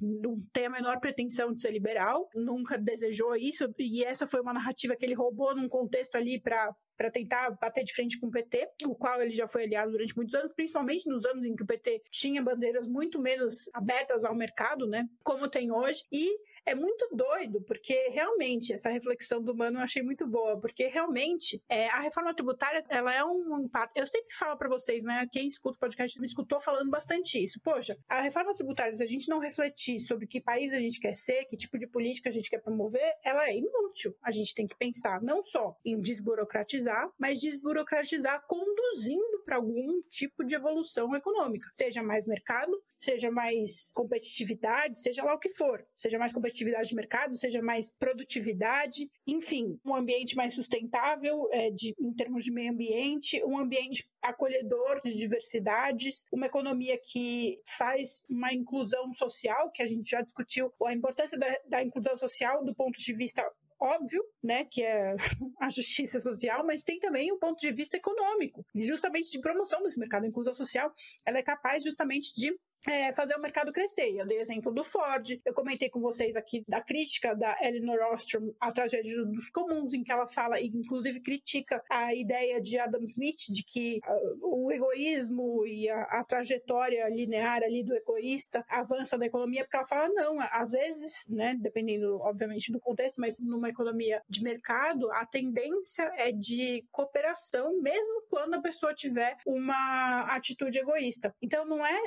não 0.00 0.42
tem 0.52 0.66
a 0.66 0.70
menor 0.70 0.98
pretensão 0.98 1.52
de 1.52 1.60
ser 1.60 1.70
liberal, 1.70 2.28
nunca 2.34 2.78
desejou 2.78 3.36
isso, 3.36 3.72
e 3.78 4.02
essa 4.04 4.26
foi 4.26 4.40
uma 4.40 4.54
narrativa 4.54 4.96
que 4.96 5.04
ele 5.04 5.14
roubou 5.14 5.54
num 5.54 5.68
contexto 5.68 6.16
ali 6.16 6.40
para 6.40 6.74
para 7.00 7.10
tentar 7.10 7.52
bater 7.52 7.82
de 7.82 7.94
frente 7.94 8.20
com 8.20 8.26
o 8.26 8.30
PT, 8.30 8.72
o 8.84 8.94
qual 8.94 9.22
ele 9.22 9.30
já 9.30 9.48
foi 9.48 9.64
aliado 9.64 9.92
durante 9.92 10.14
muitos 10.14 10.34
anos, 10.34 10.52
principalmente 10.52 11.08
nos 11.08 11.24
anos 11.24 11.46
em 11.46 11.56
que 11.56 11.62
o 11.62 11.66
PT 11.66 12.02
tinha 12.10 12.42
bandeiras 12.42 12.86
muito 12.86 13.18
menos 13.18 13.70
abertas 13.72 14.22
ao 14.22 14.34
mercado, 14.34 14.86
né? 14.86 15.08
Como 15.22 15.48
tem 15.48 15.72
hoje. 15.72 16.04
E 16.12 16.28
é 16.66 16.74
muito 16.74 17.08
doido, 17.14 17.60
porque 17.62 17.94
realmente 18.10 18.72
essa 18.72 18.90
reflexão 18.90 19.42
do 19.42 19.54
Mano 19.54 19.78
eu 19.78 19.82
achei 19.82 20.02
muito 20.02 20.26
boa, 20.26 20.60
porque 20.60 20.86
realmente 20.86 21.62
é, 21.68 21.88
a 21.88 22.00
reforma 22.00 22.34
tributária 22.34 22.84
ela 22.88 23.14
é 23.14 23.24
um 23.24 23.60
impacto. 23.60 23.96
Eu 23.96 24.06
sempre 24.06 24.34
falo 24.34 24.56
para 24.56 24.68
vocês, 24.68 25.02
né? 25.02 25.26
Quem 25.32 25.48
escuta 25.48 25.76
o 25.76 25.80
podcast 25.80 26.18
me 26.20 26.26
escutou 26.26 26.60
falando 26.60 26.90
bastante 26.90 27.42
isso. 27.42 27.60
Poxa, 27.60 27.96
a 28.08 28.20
reforma 28.20 28.54
tributária, 28.54 28.94
se 28.94 29.02
a 29.02 29.06
gente 29.06 29.28
não 29.28 29.38
refletir 29.38 30.00
sobre 30.00 30.26
que 30.26 30.40
país 30.40 30.72
a 30.72 30.78
gente 30.78 31.00
quer 31.00 31.14
ser, 31.14 31.44
que 31.46 31.56
tipo 31.56 31.78
de 31.78 31.86
política 31.86 32.28
a 32.28 32.32
gente 32.32 32.50
quer 32.50 32.60
promover, 32.60 33.14
ela 33.24 33.48
é 33.48 33.56
inútil. 33.56 34.14
A 34.22 34.30
gente 34.30 34.54
tem 34.54 34.66
que 34.66 34.76
pensar 34.76 35.20
não 35.22 35.42
só 35.42 35.76
em 35.84 36.00
desburocratizar, 36.00 37.10
mas 37.18 37.40
desburocratizar 37.40 38.44
conduzindo 38.46 39.42
para 39.44 39.56
algum 39.56 40.02
tipo 40.08 40.44
de 40.44 40.54
evolução 40.54 41.14
econômica, 41.14 41.68
seja 41.72 42.02
mais 42.02 42.26
mercado, 42.26 42.80
seja 42.96 43.30
mais 43.30 43.90
competitividade, 43.92 45.00
seja 45.00 45.24
lá 45.24 45.34
o 45.34 45.38
que 45.38 45.48
for, 45.48 45.84
seja 45.96 46.18
mais 46.18 46.32
competitividade 46.32 46.49
competitividade 46.50 46.88
de 46.88 46.94
mercado, 46.94 47.36
seja 47.36 47.62
mais 47.62 47.96
produtividade, 47.96 49.10
enfim, 49.26 49.78
um 49.84 49.94
ambiente 49.94 50.36
mais 50.36 50.54
sustentável 50.54 51.48
é, 51.52 51.70
de, 51.70 51.94
em 51.98 52.12
termos 52.14 52.44
de 52.44 52.52
meio 52.52 52.72
ambiente, 52.72 53.42
um 53.44 53.58
ambiente 53.58 54.08
acolhedor 54.22 55.00
de 55.02 55.16
diversidades, 55.16 56.24
uma 56.32 56.46
economia 56.46 56.98
que 57.02 57.58
faz 57.78 58.22
uma 58.28 58.52
inclusão 58.52 59.12
social, 59.14 59.70
que 59.72 59.82
a 59.82 59.86
gente 59.86 60.10
já 60.10 60.20
discutiu 60.20 60.72
a 60.84 60.92
importância 60.92 61.38
da, 61.38 61.46
da 61.68 61.82
inclusão 61.82 62.16
social 62.16 62.64
do 62.64 62.74
ponto 62.74 62.98
de 62.98 63.14
vista 63.14 63.42
óbvio, 63.82 64.22
né, 64.42 64.66
que 64.66 64.84
é 64.84 65.16
a 65.58 65.70
justiça 65.70 66.20
social, 66.20 66.64
mas 66.66 66.84
tem 66.84 66.98
também 66.98 67.32
um 67.32 67.38
ponto 67.38 67.58
de 67.58 67.72
vista 67.72 67.96
econômico, 67.96 68.64
justamente 68.74 69.30
de 69.30 69.40
promoção 69.40 69.82
desse 69.82 69.98
mercado. 69.98 70.24
A 70.24 70.28
inclusão 70.28 70.54
social, 70.54 70.92
ela 71.24 71.38
é 71.38 71.42
capaz 71.42 71.82
justamente 71.82 72.34
de 72.34 72.54
é, 72.86 73.12
fazer 73.12 73.34
o 73.34 73.40
mercado 73.40 73.72
crescer. 73.72 74.14
Eu 74.16 74.26
dei 74.26 74.38
exemplo 74.38 74.72
do 74.72 74.82
Ford, 74.82 75.38
eu 75.44 75.52
comentei 75.52 75.90
com 75.90 76.00
vocês 76.00 76.36
aqui 76.36 76.64
da 76.66 76.80
crítica 76.80 77.34
da 77.34 77.56
Elinor 77.60 77.98
Ostrom 78.12 78.52
à 78.58 78.72
tragédia 78.72 79.24
dos 79.24 79.48
comuns, 79.50 79.92
em 79.92 80.02
que 80.02 80.12
ela 80.12 80.26
fala, 80.26 80.60
e 80.60 80.66
inclusive 80.66 81.20
critica 81.20 81.82
a 81.90 82.14
ideia 82.14 82.60
de 82.60 82.78
Adam 82.78 83.02
Smith 83.04 83.50
de 83.50 83.62
que 83.62 84.00
uh, 84.06 84.38
o 84.42 84.72
egoísmo 84.72 85.66
e 85.66 85.88
a, 85.88 86.02
a, 86.02 86.24
trajetória 86.24 87.08
linear 87.08 87.62
ali 87.62 87.82
do 87.82 87.94
egoísta 87.94 88.64
avança 88.68 89.18
na 89.18 89.26
economia, 89.26 89.64
porque 89.64 89.76
ela 89.76 89.86
fala, 89.86 90.08
não, 90.08 90.36
às 90.52 90.70
vezes, 90.70 91.26
né, 91.28 91.56
dependendo, 91.60 92.18
obviamente, 92.20 92.72
do 92.72 92.80
contexto, 92.80 93.20
mas 93.20 93.38
numa 93.38 93.68
economia 93.68 94.22
de 94.28 94.42
mercado, 94.42 95.10
a 95.12 95.26
tendência 95.26 96.10
é 96.16 96.32
de 96.32 96.84
cooperação, 96.90 97.80
mesmo 97.80 98.22
quando 98.28 98.54
a 98.54 98.60
pessoa 98.60 98.94
tiver 98.94 99.36
uma 99.46 100.22
atitude 100.34 100.78
egoísta. 100.78 101.34
Então, 101.42 101.64
não 101.64 101.84
é 101.84 102.00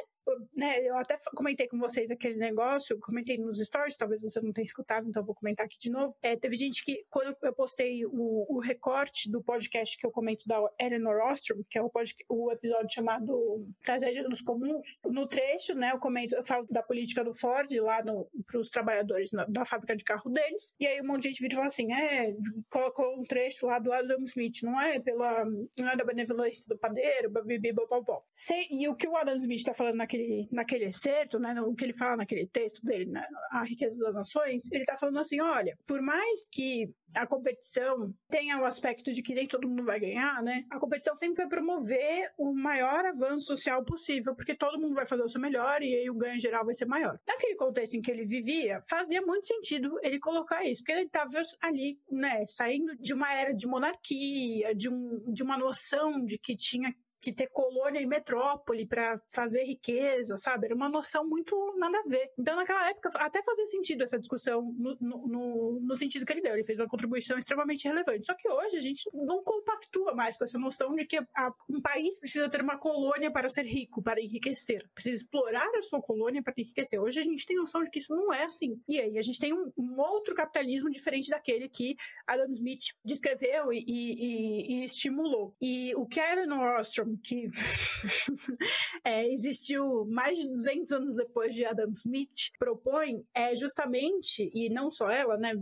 né, 0.56 0.80
eu 0.82 0.96
até 0.96 1.18
comentei 1.36 1.68
com 1.68 1.78
vocês 1.78 2.10
aquele 2.12 2.36
negócio, 2.36 3.00
comentei 3.00 3.38
nos 3.38 3.58
stories, 3.58 3.98
talvez 3.98 4.22
você 4.22 4.40
não 4.42 4.52
tenha 4.52 4.66
escutado, 4.66 5.08
então 5.08 5.24
vou 5.24 5.36
comentar 5.36 5.66
aqui 5.66 5.78
de 5.80 5.90
novo. 5.90 6.16
É, 6.22 6.36
teve 6.36 6.56
gente 6.56 6.84
que, 6.84 7.06
quando 7.10 7.36
eu 7.42 7.54
postei 7.54 8.06
o, 8.06 8.46
o, 8.50 8.60
recorte 8.60 9.30
do 9.30 9.44
podcast 9.44 9.98
que 9.98 10.06
eu 10.06 10.12
comento 10.12 10.48
da 10.48 10.62
Eleanor 10.80 11.22
Ostrom, 11.32 11.64
que 11.70 11.78
é 11.78 11.82
o, 11.82 11.90
podcast, 11.90 12.26
o 12.30 12.52
episódio 12.52 12.94
chamado 12.94 13.68
Tragédia 13.82 14.28
dos 14.28 14.42
Comuns, 14.42 15.00
no 15.06 15.28
trecho, 15.28 15.74
né, 15.74 15.92
eu 15.92 16.00
comento, 16.00 16.36
eu 16.36 16.44
falo 16.44 16.68
da 16.70 16.84
política 16.84 17.24
do 17.24 17.34
Ford 17.34 17.70
lá 17.80 18.02
para 18.04 18.60
os 18.60 18.70
trabalhadores 18.70 19.32
na, 19.32 19.46
da 19.46 19.66
fábrica 19.66 19.96
de 19.96 20.04
carro 20.04 20.30
deles, 20.30 20.74
e 20.80 20.88
aí 20.88 21.02
um 21.02 21.08
monte 21.08 21.24
de 21.24 21.30
gente 21.30 21.42
vira 21.42 21.54
e 21.54 21.56
fala 21.56 21.68
assim, 21.68 21.94
é, 21.94 22.36
colocou 22.70 23.20
um 23.20 23.24
trecho 23.24 23.66
lá 23.66 23.80
do 23.80 23.92
Adam 23.92 24.24
Smith, 24.24 24.62
não 24.64 24.80
é 24.80 25.00
pela, 25.00 25.46
não 25.46 25.90
é 25.90 25.96
da 25.96 26.04
benevolência 26.04 26.68
do 26.68 26.78
padeiro, 26.78 27.30
babibi, 27.30 27.72
bababó. 27.72 28.24
E 28.70 28.88
o 28.88 28.96
que 28.96 29.08
o 29.08 29.16
Adam 29.16 29.36
Smith 29.38 29.60
está 29.60 29.74
falando 29.74 29.96
naquele 29.96 30.13
naquele, 30.14 30.48
naquele 30.52 30.86
excerto, 30.86 31.40
né, 31.40 31.54
no 31.54 31.76
que 31.76 31.84
ele 31.84 31.94
fala 31.94 32.18
naquele 32.18 32.46
texto 32.48 32.84
dele, 32.84 33.06
né, 33.06 33.26
A 33.52 33.64
Riqueza 33.64 33.98
das 34.00 34.14
Nações, 34.14 34.70
ele 34.72 34.84
está 34.84 34.96
falando 34.96 35.20
assim: 35.20 35.42
olha, 35.42 35.78
por 35.88 36.02
mais 36.02 36.48
que 36.48 36.94
a 37.16 37.28
competição 37.28 38.14
tenha 38.30 38.60
o 38.60 38.66
aspecto 38.66 39.12
de 39.12 39.22
que 39.22 39.36
nem 39.36 39.48
todo 39.48 39.68
mundo 39.68 39.86
vai 39.86 40.00
ganhar, 40.00 40.42
né, 40.42 40.66
a 40.70 40.80
competição 40.80 41.16
sempre 41.16 41.38
vai 41.38 41.48
promover 41.48 42.32
o 42.38 42.54
maior 42.54 43.06
avanço 43.06 43.46
social 43.46 43.84
possível, 43.84 44.36
porque 44.36 44.56
todo 44.56 44.80
mundo 44.80 44.96
vai 44.96 45.06
fazer 45.06 45.24
o 45.24 45.30
seu 45.30 45.42
melhor 45.42 45.82
e 45.82 45.96
aí 45.96 46.10
o 46.10 46.16
ganho 46.16 46.40
geral 46.40 46.66
vai 46.66 46.74
ser 46.74 46.86
maior. 46.86 47.20
Naquele 47.28 47.56
contexto 47.56 47.96
em 47.96 48.02
que 48.02 48.12
ele 48.12 48.26
vivia, 48.26 48.82
fazia 48.90 49.22
muito 49.22 49.48
sentido 49.48 50.00
ele 50.02 50.20
colocar 50.20 50.64
isso, 50.64 50.82
porque 50.82 50.92
ele 50.92 51.06
estava 51.06 51.42
ali, 51.62 52.00
né, 52.10 52.46
saindo 52.48 52.96
de 52.98 53.14
uma 53.14 53.34
era 53.34 53.54
de 53.54 53.68
monarquia, 53.68 54.74
de, 54.76 54.90
um, 54.90 55.24
de 55.32 55.44
uma 55.44 55.58
noção 55.58 56.24
de 56.26 56.38
que 56.38 56.56
tinha 56.56 56.94
que 57.24 57.32
ter 57.32 57.48
colônia 57.48 58.02
e 58.02 58.06
metrópole 58.06 58.86
para 58.86 59.18
fazer 59.30 59.64
riqueza, 59.64 60.36
sabe? 60.36 60.66
Era 60.66 60.76
uma 60.76 60.90
noção 60.90 61.26
muito 61.26 61.56
nada 61.78 61.98
a 61.98 62.04
ver. 62.04 62.30
Então, 62.38 62.58
naquela 62.58 62.90
época, 62.90 63.10
até 63.16 63.42
fazia 63.42 63.66
sentido 63.66 64.04
essa 64.04 64.20
discussão 64.20 64.62
no, 64.78 64.98
no, 65.00 65.80
no 65.82 65.96
sentido 65.96 66.26
que 66.26 66.34
ele 66.34 66.42
deu. 66.42 66.54
Ele 66.54 66.64
fez 66.64 66.78
uma 66.78 66.88
contribuição 66.88 67.38
extremamente 67.38 67.88
relevante. 67.88 68.26
Só 68.26 68.34
que 68.34 68.50
hoje 68.50 68.76
a 68.76 68.82
gente 68.82 69.10
não 69.14 69.42
compactua 69.42 70.14
mais 70.14 70.38
com 70.38 70.44
essa 70.44 70.60
noção 70.60 70.94
de 70.96 71.06
que 71.06 71.18
a, 71.18 71.54
um 71.70 71.82
país 71.82 72.20
precisa 72.20 72.50
ter 72.50 72.62
uma 72.62 72.78
colônia 72.78 73.32
para 73.32 73.48
ser 73.48 73.64
rico, 73.64 74.04
para 74.04 74.22
enriquecer. 74.22 74.86
Precisa 74.94 75.24
explorar 75.24 75.70
a 75.78 75.82
sua 75.82 76.02
colônia 76.02 76.44
para 76.44 76.54
enriquecer. 76.58 77.02
Hoje 77.02 77.22
a 77.22 77.24
gente 77.24 77.46
tem 77.46 77.56
noção 77.56 77.84
de 77.84 77.90
que 77.90 78.00
isso 78.00 78.14
não 78.14 78.34
é 78.34 78.44
assim. 78.44 78.82
E 78.86 79.00
aí 79.00 79.18
a 79.18 79.22
gente 79.22 79.40
tem 79.40 79.54
um, 79.54 79.72
um 79.78 79.98
outro 79.98 80.36
capitalismo 80.36 80.90
diferente 80.90 81.30
daquele 81.30 81.70
que 81.70 81.96
Adam 82.28 82.52
Smith 82.52 82.94
descreveu 83.06 83.72
e, 83.72 83.82
e, 83.88 84.74
e 84.74 84.86
estimulou. 84.86 85.56
E 85.62 85.96
o 85.96 86.06
que 86.06 86.20
a 86.20 86.34
Eleanor 86.34 86.82
Ostrom 86.82 87.13
que 87.18 87.50
é, 89.04 89.28
existiu 89.28 90.06
mais 90.06 90.38
de 90.38 90.48
200 90.48 90.92
anos 90.92 91.16
depois 91.16 91.54
de 91.54 91.66
Adam 91.66 91.92
Smith, 91.92 92.52
propõe 92.60 93.26
é 93.34 93.56
justamente, 93.56 94.50
e 94.54 94.70
não 94.70 94.92
só 94.92 95.10
ela, 95.10 95.38
né, 95.38 95.54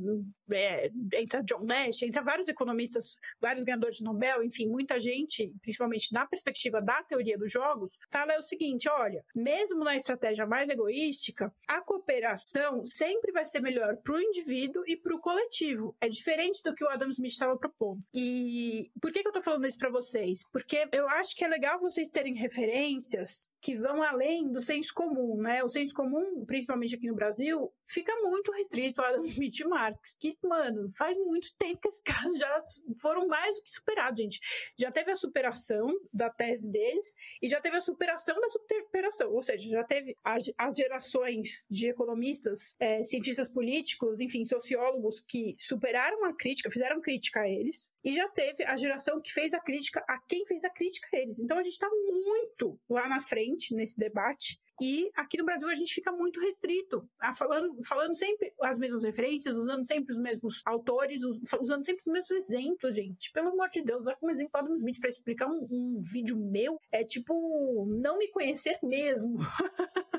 é, 0.51 0.89
entra 1.15 1.43
John 1.43 1.63
Nash, 1.63 2.03
entra 2.03 2.21
vários 2.21 2.47
economistas, 2.47 3.15
vários 3.39 3.63
ganhadores 3.63 3.97
de 3.97 4.03
Nobel, 4.03 4.43
enfim, 4.43 4.67
muita 4.67 4.99
gente, 4.99 5.53
principalmente 5.61 6.11
na 6.13 6.25
perspectiva 6.25 6.81
da 6.81 7.03
teoria 7.03 7.37
dos 7.37 7.51
jogos, 7.51 7.97
fala 8.09 8.37
o 8.37 8.43
seguinte, 8.43 8.89
olha, 8.89 9.23
mesmo 9.35 9.83
na 9.83 9.95
estratégia 9.95 10.45
mais 10.45 10.69
egoística, 10.69 11.53
a 11.67 11.81
cooperação 11.81 12.83
sempre 12.85 13.31
vai 13.31 13.45
ser 13.45 13.61
melhor 13.61 13.97
para 13.97 14.15
o 14.15 14.21
indivíduo 14.21 14.83
e 14.87 14.97
para 14.97 15.15
o 15.15 15.19
coletivo. 15.19 15.95
É 16.01 16.07
diferente 16.07 16.61
do 16.63 16.73
que 16.73 16.83
o 16.83 16.89
Adam 16.89 17.09
Smith 17.09 17.31
estava 17.31 17.57
propondo. 17.57 18.01
E 18.13 18.91
por 19.01 19.11
que, 19.11 19.21
que 19.21 19.27
eu 19.27 19.31
estou 19.31 19.43
falando 19.43 19.67
isso 19.67 19.77
para 19.77 19.89
vocês? 19.89 20.43
Porque 20.51 20.87
eu 20.91 21.07
acho 21.09 21.35
que 21.35 21.40
é 21.43 21.47
legal 21.47 21.79
vocês 21.79 22.07
terem 22.09 22.33
referências 22.33 23.50
que 23.61 23.75
vão 23.75 24.01
além 24.01 24.51
do 24.51 24.59
senso 24.59 24.91
comum, 24.93 25.37
né? 25.37 25.63
O 25.63 25.69
senso 25.69 25.93
comum, 25.93 26.43
principalmente 26.45 26.95
aqui 26.95 27.07
no 27.07 27.13
Brasil, 27.13 27.71
fica 27.85 28.13
muito 28.21 28.51
restrito 28.51 29.01
a 29.01 29.09
Adam 29.09 29.23
Smith 29.23 29.59
e 29.59 29.65
Marx, 29.65 30.15
que, 30.19 30.35
mano, 30.43 30.89
faz 30.89 31.15
muito 31.17 31.53
tempo 31.57 31.79
que 31.79 31.87
esses 31.87 32.01
caras 32.01 32.39
já 32.39 32.57
foram 32.99 33.27
mais 33.27 33.55
do 33.55 33.61
que 33.61 33.69
superados, 33.69 34.19
gente. 34.19 34.39
Já 34.77 34.91
teve 34.91 35.11
a 35.11 35.15
superação 35.15 35.87
da 36.11 36.29
tese 36.29 36.67
deles 36.67 37.13
e 37.39 37.47
já 37.47 37.61
teve 37.61 37.77
a 37.77 37.81
superação 37.81 38.39
da 38.41 38.49
superação, 38.49 39.31
ou 39.31 39.43
seja, 39.43 39.69
já 39.69 39.83
teve 39.83 40.17
as, 40.23 40.75
gerações 40.75 41.67
de 41.69 41.89
economistas, 41.89 42.75
é, 42.79 43.03
cientistas 43.03 43.47
políticos, 43.47 44.19
enfim, 44.19 44.43
sociólogos 44.43 45.21
que 45.21 45.55
superaram 45.59 46.25
a 46.25 46.33
crítica, 46.33 46.71
fizeram 46.71 46.99
crítica 46.99 47.41
a 47.41 47.49
eles, 47.49 47.91
e 48.03 48.13
já 48.13 48.27
teve 48.29 48.63
a 48.63 48.75
geração 48.75 49.21
que 49.21 49.31
fez 49.31 49.53
a 49.53 49.59
crítica 49.59 50.03
a 50.07 50.17
quem 50.19 50.45
fez 50.47 50.63
a 50.63 50.69
crítica 50.69 51.07
a 51.13 51.19
eles. 51.19 51.37
Então 51.37 51.59
a 51.59 51.63
gente 51.63 51.73
está 51.73 51.89
muito 51.89 52.79
lá 52.89 53.07
na 53.07 53.21
frente 53.21 53.50
nesse 53.75 53.97
debate. 53.97 54.60
E 54.81 55.11
aqui 55.15 55.37
no 55.37 55.45
Brasil 55.45 55.69
a 55.69 55.75
gente 55.75 55.93
fica 55.93 56.11
muito 56.11 56.39
restrito, 56.39 57.07
a 57.19 57.35
falando, 57.35 57.77
falando 57.87 58.17
sempre 58.17 58.51
as 58.63 58.79
mesmas 58.79 59.03
referências, 59.03 59.55
usando 59.55 59.85
sempre 59.85 60.11
os 60.11 60.19
mesmos 60.19 60.63
autores, 60.65 61.21
usando 61.61 61.85
sempre 61.85 62.01
os 62.03 62.11
mesmos 62.11 62.31
exemplos, 62.31 62.95
gente. 62.95 63.31
Pelo 63.31 63.49
amor 63.49 63.69
de 63.69 63.83
Deus, 63.83 64.01
usar 64.01 64.15
como 64.15 64.31
exemplo 64.31 64.49
Adam 64.55 64.75
Smith 64.75 64.99
para 64.99 65.09
explicar 65.09 65.47
um, 65.47 65.67
um 65.69 66.01
vídeo 66.01 66.35
meu 66.35 66.79
é 66.91 67.03
tipo 67.03 67.85
não 68.01 68.17
me 68.17 68.27
conhecer 68.29 68.79
mesmo. 68.81 69.37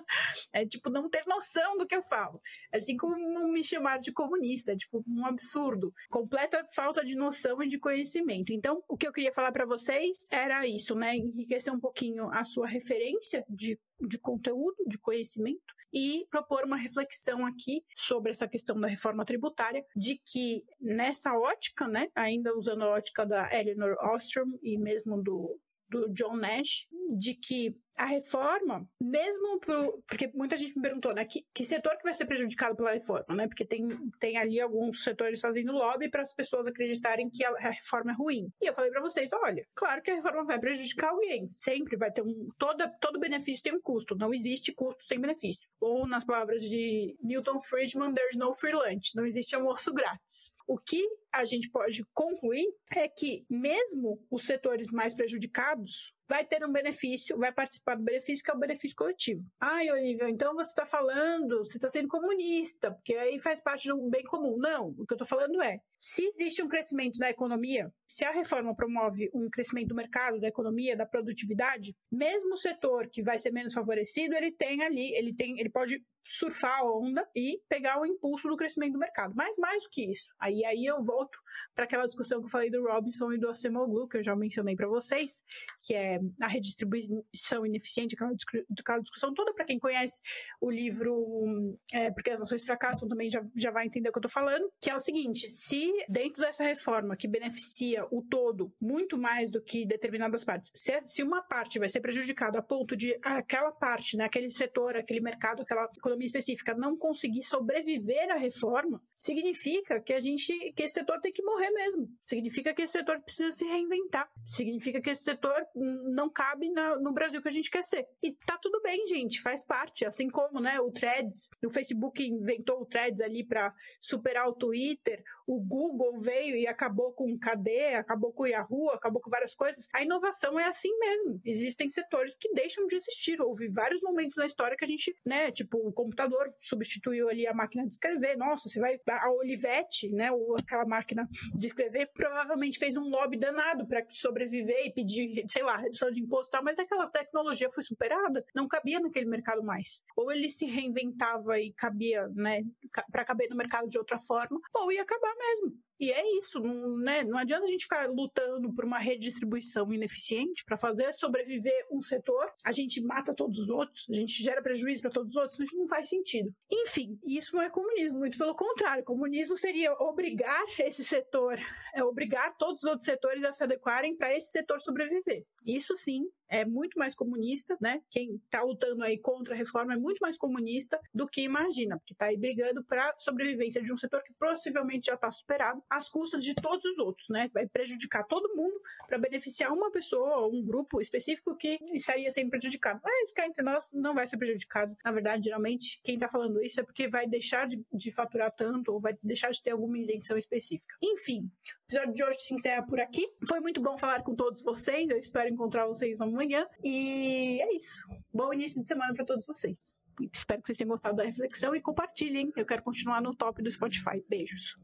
É 0.52 0.66
tipo 0.66 0.90
não 0.90 1.08
ter 1.08 1.22
noção 1.26 1.78
do 1.78 1.86
que 1.86 1.94
eu 1.94 2.02
falo. 2.02 2.40
Assim 2.72 2.96
como 2.96 3.16
me 3.48 3.64
chamar 3.64 3.98
de 3.98 4.12
comunista, 4.12 4.72
é 4.72 4.76
tipo 4.76 5.02
um 5.08 5.24
absurdo. 5.24 5.92
Completa 6.10 6.66
falta 6.74 7.04
de 7.04 7.14
noção 7.14 7.62
e 7.62 7.68
de 7.68 7.78
conhecimento. 7.78 8.52
Então, 8.52 8.82
o 8.88 8.96
que 8.96 9.06
eu 9.06 9.12
queria 9.12 9.32
falar 9.32 9.52
para 9.52 9.64
vocês 9.64 10.28
era 10.30 10.66
isso, 10.66 10.94
né? 10.94 11.16
Enriquecer 11.16 11.72
um 11.72 11.80
pouquinho 11.80 12.28
a 12.30 12.44
sua 12.44 12.66
referência 12.66 13.44
de, 13.48 13.78
de 14.06 14.18
conteúdo, 14.18 14.76
de 14.86 14.98
conhecimento 14.98 15.74
e 15.92 16.26
propor 16.30 16.64
uma 16.64 16.76
reflexão 16.76 17.44
aqui 17.46 17.84
sobre 17.94 18.30
essa 18.30 18.48
questão 18.48 18.80
da 18.80 18.88
reforma 18.88 19.24
tributária, 19.24 19.84
de 19.94 20.20
que 20.24 20.64
nessa 20.80 21.32
ótica, 21.34 21.86
né, 21.86 22.08
ainda 22.14 22.56
usando 22.56 22.82
a 22.82 22.90
ótica 22.90 23.26
da 23.26 23.48
Eleanor 23.52 23.96
Ostrom 24.02 24.58
e 24.62 24.78
mesmo 24.78 25.22
do 25.22 25.58
do 25.92 26.10
John 26.14 26.36
Nash, 26.36 26.88
de 27.18 27.34
que 27.34 27.76
a 27.96 28.06
reforma, 28.06 28.88
mesmo 29.00 29.60
pro, 29.60 30.02
porque 30.08 30.30
muita 30.34 30.56
gente 30.56 30.74
me 30.74 30.82
perguntou, 30.82 31.14
né, 31.14 31.24
que, 31.24 31.46
que 31.52 31.64
setor 31.64 31.96
que 31.96 32.04
vai 32.04 32.14
ser 32.14 32.26
prejudicado 32.26 32.74
pela 32.74 32.92
reforma, 32.92 33.34
né? 33.34 33.46
Porque 33.46 33.64
tem, 33.64 33.86
tem 34.18 34.38
ali 34.38 34.60
alguns 34.60 35.04
setores 35.04 35.40
fazendo 35.40 35.72
lobby 35.72 36.08
para 36.08 36.22
as 36.22 36.32
pessoas 36.32 36.66
acreditarem 36.66 37.28
que 37.28 37.44
a, 37.44 37.50
a, 37.50 37.70
reforma 37.70 38.12
é 38.12 38.14
ruim. 38.14 38.50
E 38.60 38.66
eu 38.66 38.74
falei 38.74 38.90
para 38.90 39.00
vocês, 39.00 39.28
olha, 39.32 39.66
claro 39.74 40.02
que 40.02 40.10
a 40.10 40.14
reforma 40.14 40.44
vai 40.44 40.58
prejudicar 40.58 41.10
alguém, 41.10 41.48
sempre 41.50 41.96
vai 41.96 42.10
ter 42.10 42.22
um 42.22 42.48
toda 42.58 42.88
todo 43.00 43.20
benefício 43.20 43.62
tem 43.62 43.74
um 43.74 43.80
custo, 43.80 44.16
não 44.16 44.32
existe 44.32 44.72
custo 44.72 45.04
sem 45.04 45.20
benefício. 45.20 45.68
Ou 45.80 46.06
nas 46.06 46.24
palavras 46.24 46.62
de 46.62 47.16
Milton 47.22 47.60
Friedman, 47.60 48.14
there's 48.14 48.36
no 48.36 48.54
free 48.54 48.72
lunch, 48.72 49.14
não 49.14 49.26
existe 49.26 49.54
almoço 49.54 49.92
grátis. 49.92 50.52
O 50.66 50.78
que 50.78 51.06
a 51.32 51.44
gente 51.44 51.68
pode 51.70 52.04
concluir 52.14 52.66
é 52.96 53.08
que 53.08 53.44
mesmo 53.50 54.24
os 54.30 54.44
setores 54.44 54.88
mais 54.90 55.12
prejudicados 55.14 56.14
vai 56.32 56.46
ter 56.46 56.64
um 56.64 56.72
benefício, 56.72 57.36
vai 57.36 57.52
participar 57.52 57.94
do 57.94 58.02
benefício 58.02 58.42
que 58.42 58.50
é 58.50 58.54
o 58.54 58.58
benefício 58.58 58.96
coletivo. 58.96 59.44
Ai, 59.60 59.90
Olivia, 59.90 60.30
então 60.30 60.54
você 60.54 60.70
está 60.70 60.86
falando, 60.86 61.58
você 61.58 61.76
está 61.76 61.90
sendo 61.90 62.08
comunista, 62.08 62.90
porque 62.90 63.14
aí 63.14 63.38
faz 63.38 63.60
parte 63.60 63.86
do 63.86 64.08
bem 64.08 64.24
comum. 64.24 64.56
Não, 64.56 64.94
o 64.96 65.04
que 65.04 65.12
eu 65.12 65.16
estou 65.16 65.26
falando 65.26 65.60
é, 65.60 65.78
se 65.98 66.24
existe 66.24 66.62
um 66.62 66.68
crescimento 66.68 67.18
da 67.18 67.28
economia, 67.28 67.92
se 68.12 68.26
a 68.26 68.30
reforma 68.30 68.76
promove 68.76 69.30
um 69.32 69.48
crescimento 69.48 69.88
do 69.88 69.94
mercado, 69.94 70.38
da 70.38 70.48
economia, 70.48 70.94
da 70.94 71.06
produtividade, 71.06 71.96
mesmo 72.10 72.52
o 72.52 72.58
setor 72.58 73.08
que 73.08 73.22
vai 73.22 73.38
ser 73.38 73.50
menos 73.50 73.72
favorecido, 73.72 74.34
ele 74.34 74.52
tem 74.52 74.82
ali, 74.82 75.14
ele 75.14 75.34
tem, 75.34 75.58
ele 75.58 75.70
pode 75.70 76.04
surfar 76.22 76.80
a 76.80 76.84
onda 76.84 77.26
e 77.34 77.60
pegar 77.68 78.00
o 78.00 78.06
impulso 78.06 78.48
do 78.48 78.56
crescimento 78.56 78.92
do 78.92 78.98
mercado. 78.98 79.34
Mas 79.34 79.56
mais 79.56 79.82
do 79.82 79.88
que 79.90 80.12
isso, 80.12 80.32
aí, 80.38 80.62
aí 80.64 80.84
eu 80.84 81.02
volto 81.02 81.38
para 81.74 81.84
aquela 81.84 82.06
discussão 82.06 82.40
que 82.40 82.46
eu 82.46 82.50
falei 82.50 82.70
do 82.70 82.82
Robinson 82.82 83.32
e 83.32 83.38
do 83.38 83.48
Acemoglu, 83.48 84.06
que 84.06 84.18
eu 84.18 84.22
já 84.22 84.36
mencionei 84.36 84.76
para 84.76 84.86
vocês, 84.86 85.42
que 85.80 85.94
é 85.94 86.20
a 86.40 86.46
redistribuição 86.46 87.64
ineficiente, 87.64 88.14
aquela, 88.14 89.00
discussão 89.00 89.32
toda 89.32 89.54
para 89.54 89.64
quem 89.64 89.78
conhece 89.78 90.20
o 90.60 90.70
livro 90.70 91.78
é, 91.92 92.10
Porque 92.10 92.30
as 92.30 92.40
Nações 92.40 92.64
Fracassam 92.64 93.08
também 93.08 93.28
já, 93.28 93.42
já 93.56 93.70
vai 93.70 93.86
entender 93.86 94.10
o 94.10 94.12
que 94.12 94.18
eu 94.18 94.26
estou 94.26 94.30
falando, 94.30 94.70
que 94.80 94.90
é 94.90 94.94
o 94.94 95.00
seguinte, 95.00 95.50
se 95.50 95.90
dentro 96.08 96.42
dessa 96.42 96.62
reforma 96.62 97.16
que 97.16 97.26
beneficia 97.26 98.01
o 98.10 98.22
todo 98.22 98.72
muito 98.80 99.18
mais 99.18 99.50
do 99.50 99.62
que 99.62 99.86
determinadas 99.86 100.44
partes, 100.44 100.70
se, 100.74 101.00
se 101.06 101.22
uma 101.22 101.42
parte 101.42 101.78
vai 101.78 101.88
ser 101.88 102.00
prejudicada 102.00 102.58
a 102.58 102.62
ponto 102.62 102.96
de 102.96 103.18
aquela 103.24 103.70
parte, 103.70 104.16
né, 104.16 104.24
aquele 104.24 104.50
setor, 104.50 104.96
aquele 104.96 105.20
mercado, 105.20 105.62
aquela 105.62 105.88
economia 105.96 106.26
específica 106.26 106.74
não 106.74 106.96
conseguir 106.96 107.42
sobreviver 107.42 108.30
à 108.30 108.36
reforma, 108.36 109.02
significa 109.14 110.00
que 110.00 110.12
a 110.12 110.20
gente, 110.20 110.72
que 110.72 110.82
esse 110.82 110.94
setor 110.94 111.20
tem 111.20 111.32
que 111.32 111.42
morrer 111.42 111.70
mesmo. 111.70 112.08
Significa 112.24 112.74
que 112.74 112.82
esse 112.82 112.92
setor 112.92 113.20
precisa 113.20 113.52
se 113.52 113.64
reinventar. 113.64 114.30
Significa 114.46 115.00
que 115.00 115.10
esse 115.10 115.22
setor 115.22 115.54
não 115.74 116.30
cabe 116.30 116.70
na, 116.70 116.98
no 116.98 117.12
Brasil 117.12 117.40
que 117.40 117.48
a 117.48 117.52
gente 117.52 117.70
quer 117.70 117.82
ser. 117.82 118.06
E 118.22 118.32
tá 118.46 118.58
tudo 118.58 118.80
bem, 118.82 119.06
gente, 119.06 119.40
faz 119.40 119.64
parte. 119.64 120.04
Assim 120.04 120.28
como, 120.28 120.60
né, 120.60 120.80
o 120.80 120.90
Threads, 120.90 121.50
o 121.64 121.70
Facebook 121.70 122.22
inventou 122.22 122.82
o 122.82 122.86
Threads 122.86 123.20
ali 123.20 123.44
para 123.44 123.74
superar 124.00 124.48
o 124.48 124.54
Twitter, 124.54 125.22
o 125.46 125.60
Google 125.60 126.20
veio 126.20 126.56
e 126.56 126.66
acabou 126.66 127.12
com 127.12 127.32
o 127.32 127.38
KD, 127.38 127.94
acabou 127.94 128.32
com 128.32 128.44
o 128.44 128.46
Yahoo, 128.46 128.90
acabou 128.90 129.20
com 129.20 129.30
várias 129.30 129.54
coisas. 129.54 129.88
A 129.94 130.02
inovação 130.02 130.58
é 130.58 130.64
assim 130.64 130.96
mesmo. 130.98 131.40
Existem 131.44 131.88
setores 131.90 132.36
que 132.36 132.52
deixam 132.52 132.86
de 132.86 132.96
existir. 132.96 133.40
Houve 133.40 133.68
vários 133.68 134.00
momentos 134.00 134.36
na 134.36 134.46
história 134.46 134.76
que 134.76 134.84
a 134.84 134.88
gente, 134.88 135.14
né, 135.24 135.50
tipo, 135.50 135.78
o 135.78 135.92
computador 135.92 136.52
substituiu 136.60 137.28
ali 137.28 137.46
a 137.46 137.54
máquina 137.54 137.84
de 137.84 137.92
escrever. 137.92 138.36
Nossa, 138.36 138.68
você 138.68 138.80
vai 138.80 138.98
a 139.08 139.30
Olivetti, 139.32 140.10
né, 140.10 140.30
ou 140.30 140.56
aquela 140.56 140.84
máquina 140.84 141.28
de 141.54 141.66
escrever, 141.66 142.10
provavelmente 142.14 142.78
fez 142.78 142.96
um 142.96 143.08
lobby 143.08 143.38
danado 143.38 143.86
para 143.86 144.04
sobreviver 144.10 144.86
e 144.86 144.92
pedir, 144.92 145.44
sei 145.48 145.62
lá, 145.62 145.76
redução 145.76 146.10
de 146.10 146.20
imposto 146.20 146.48
e 146.48 146.50
tal, 146.52 146.64
mas 146.64 146.78
aquela 146.78 147.06
tecnologia 147.08 147.68
foi 147.70 147.82
superada, 147.82 148.44
não 148.54 148.68
cabia 148.68 149.00
naquele 149.00 149.26
mercado 149.26 149.62
mais. 149.62 150.02
Ou 150.16 150.30
ele 150.30 150.48
se 150.48 150.66
reinventava 150.66 151.58
e 151.58 151.72
cabia, 151.72 152.28
né, 152.28 152.62
para 153.10 153.24
caber 153.24 153.48
no 153.48 153.56
mercado 153.56 153.88
de 153.88 153.98
outra 153.98 154.18
forma, 154.18 154.60
ou 154.74 154.92
ia 154.92 155.02
acabar 155.02 155.31
mesmo. 155.38 155.78
E 156.02 156.10
é 156.10 156.36
isso, 156.36 156.58
não, 156.58 156.98
né? 156.98 157.22
não 157.22 157.38
adianta 157.38 157.64
a 157.64 157.68
gente 157.68 157.84
ficar 157.84 158.10
lutando 158.10 158.74
por 158.74 158.84
uma 158.84 158.98
redistribuição 158.98 159.94
ineficiente 159.94 160.64
para 160.64 160.76
fazer 160.76 161.12
sobreviver 161.12 161.86
um 161.92 162.02
setor, 162.02 162.52
a 162.64 162.72
gente 162.72 163.00
mata 163.00 163.32
todos 163.32 163.56
os 163.60 163.70
outros, 163.70 164.08
a 164.10 164.12
gente 164.12 164.42
gera 164.42 164.60
prejuízo 164.60 165.00
para 165.00 165.12
todos 165.12 165.30
os 165.30 165.36
outros, 165.36 165.60
isso 165.60 165.76
não 165.76 165.86
faz 165.86 166.08
sentido. 166.08 166.52
Enfim, 166.72 167.16
isso 167.24 167.54
não 167.54 167.62
é 167.62 167.70
comunismo, 167.70 168.18
muito 168.18 168.36
pelo 168.36 168.56
contrário. 168.56 169.04
Comunismo 169.04 169.56
seria 169.56 169.92
obrigar 169.92 170.64
esse 170.80 171.04
setor, 171.04 171.56
é 171.94 172.02
obrigar 172.02 172.56
todos 172.56 172.82
os 172.82 172.88
outros 172.88 173.04
setores 173.04 173.44
a 173.44 173.52
se 173.52 173.62
adequarem 173.62 174.16
para 174.16 174.36
esse 174.36 174.50
setor 174.50 174.80
sobreviver. 174.80 175.44
Isso 175.64 175.96
sim 175.96 176.24
é 176.48 176.66
muito 176.66 176.98
mais 176.98 177.14
comunista, 177.14 177.78
né? 177.80 178.02
Quem 178.10 178.34
está 178.34 178.62
lutando 178.62 179.02
aí 179.02 179.16
contra 179.16 179.54
a 179.54 179.56
reforma 179.56 179.94
é 179.94 179.96
muito 179.96 180.18
mais 180.18 180.36
comunista 180.36 181.00
do 181.14 181.26
que 181.26 181.40
imagina, 181.40 181.96
porque 181.96 182.12
está 182.12 182.26
aí 182.26 182.36
brigando 182.36 182.84
para 182.84 183.14
sobrevivência 183.16 183.82
de 183.82 183.90
um 183.90 183.96
setor 183.96 184.22
que 184.22 184.34
possivelmente 184.34 185.06
já 185.06 185.14
está 185.14 185.32
superado 185.32 185.82
às 185.96 186.08
custas 186.08 186.42
de 186.42 186.54
todos 186.54 186.84
os 186.84 186.98
outros, 186.98 187.28
né? 187.28 187.50
Vai 187.52 187.66
prejudicar 187.66 188.24
todo 188.24 188.54
mundo 188.54 188.80
para 189.06 189.18
beneficiar 189.18 189.72
uma 189.72 189.90
pessoa 189.90 190.48
um 190.48 190.62
grupo 190.64 191.00
específico 191.00 191.54
que 191.56 191.78
estaria 191.92 192.30
sendo 192.30 192.50
prejudicado. 192.50 193.00
Mas 193.02 193.32
cá 193.32 193.46
entre 193.46 193.62
nós 193.62 193.88
não 193.92 194.14
vai 194.14 194.26
ser 194.26 194.36
prejudicado. 194.36 194.96
Na 195.04 195.12
verdade, 195.12 195.44
geralmente, 195.44 196.00
quem 196.02 196.14
está 196.14 196.28
falando 196.28 196.62
isso 196.62 196.80
é 196.80 196.82
porque 196.82 197.08
vai 197.08 197.26
deixar 197.26 197.66
de, 197.66 197.84
de 197.92 198.10
faturar 198.10 198.50
tanto 198.50 198.92
ou 198.92 199.00
vai 199.00 199.16
deixar 199.22 199.50
de 199.50 199.62
ter 199.62 199.70
alguma 199.70 199.98
isenção 199.98 200.36
específica. 200.36 200.94
Enfim, 201.02 201.40
o 201.42 201.84
episódio 201.86 202.12
de 202.12 202.24
hoje 202.24 202.40
se 202.40 202.54
encerra 202.54 202.82
por 202.86 203.00
aqui. 203.00 203.28
Foi 203.46 203.60
muito 203.60 203.80
bom 203.80 203.96
falar 203.98 204.22
com 204.22 204.34
todos 204.34 204.62
vocês. 204.62 205.08
Eu 205.08 205.18
espero 205.18 205.48
encontrar 205.48 205.86
vocês 205.86 206.20
amanhã. 206.20 206.66
E 206.82 207.60
é 207.60 207.76
isso. 207.76 208.02
Bom 208.32 208.52
início 208.52 208.82
de 208.82 208.88
semana 208.88 209.14
para 209.14 209.24
todos 209.24 209.46
vocês. 209.46 209.94
Espero 210.32 210.60
que 210.60 210.66
vocês 210.66 210.78
tenham 210.78 210.90
gostado 210.90 211.16
da 211.16 211.24
reflexão 211.24 211.74
e 211.74 211.80
compartilhem. 211.80 212.52
Eu 212.56 212.66
quero 212.66 212.82
continuar 212.82 213.20
no 213.20 213.34
top 213.34 213.62
do 213.62 213.70
Spotify. 213.70 214.22
Beijos. 214.28 214.76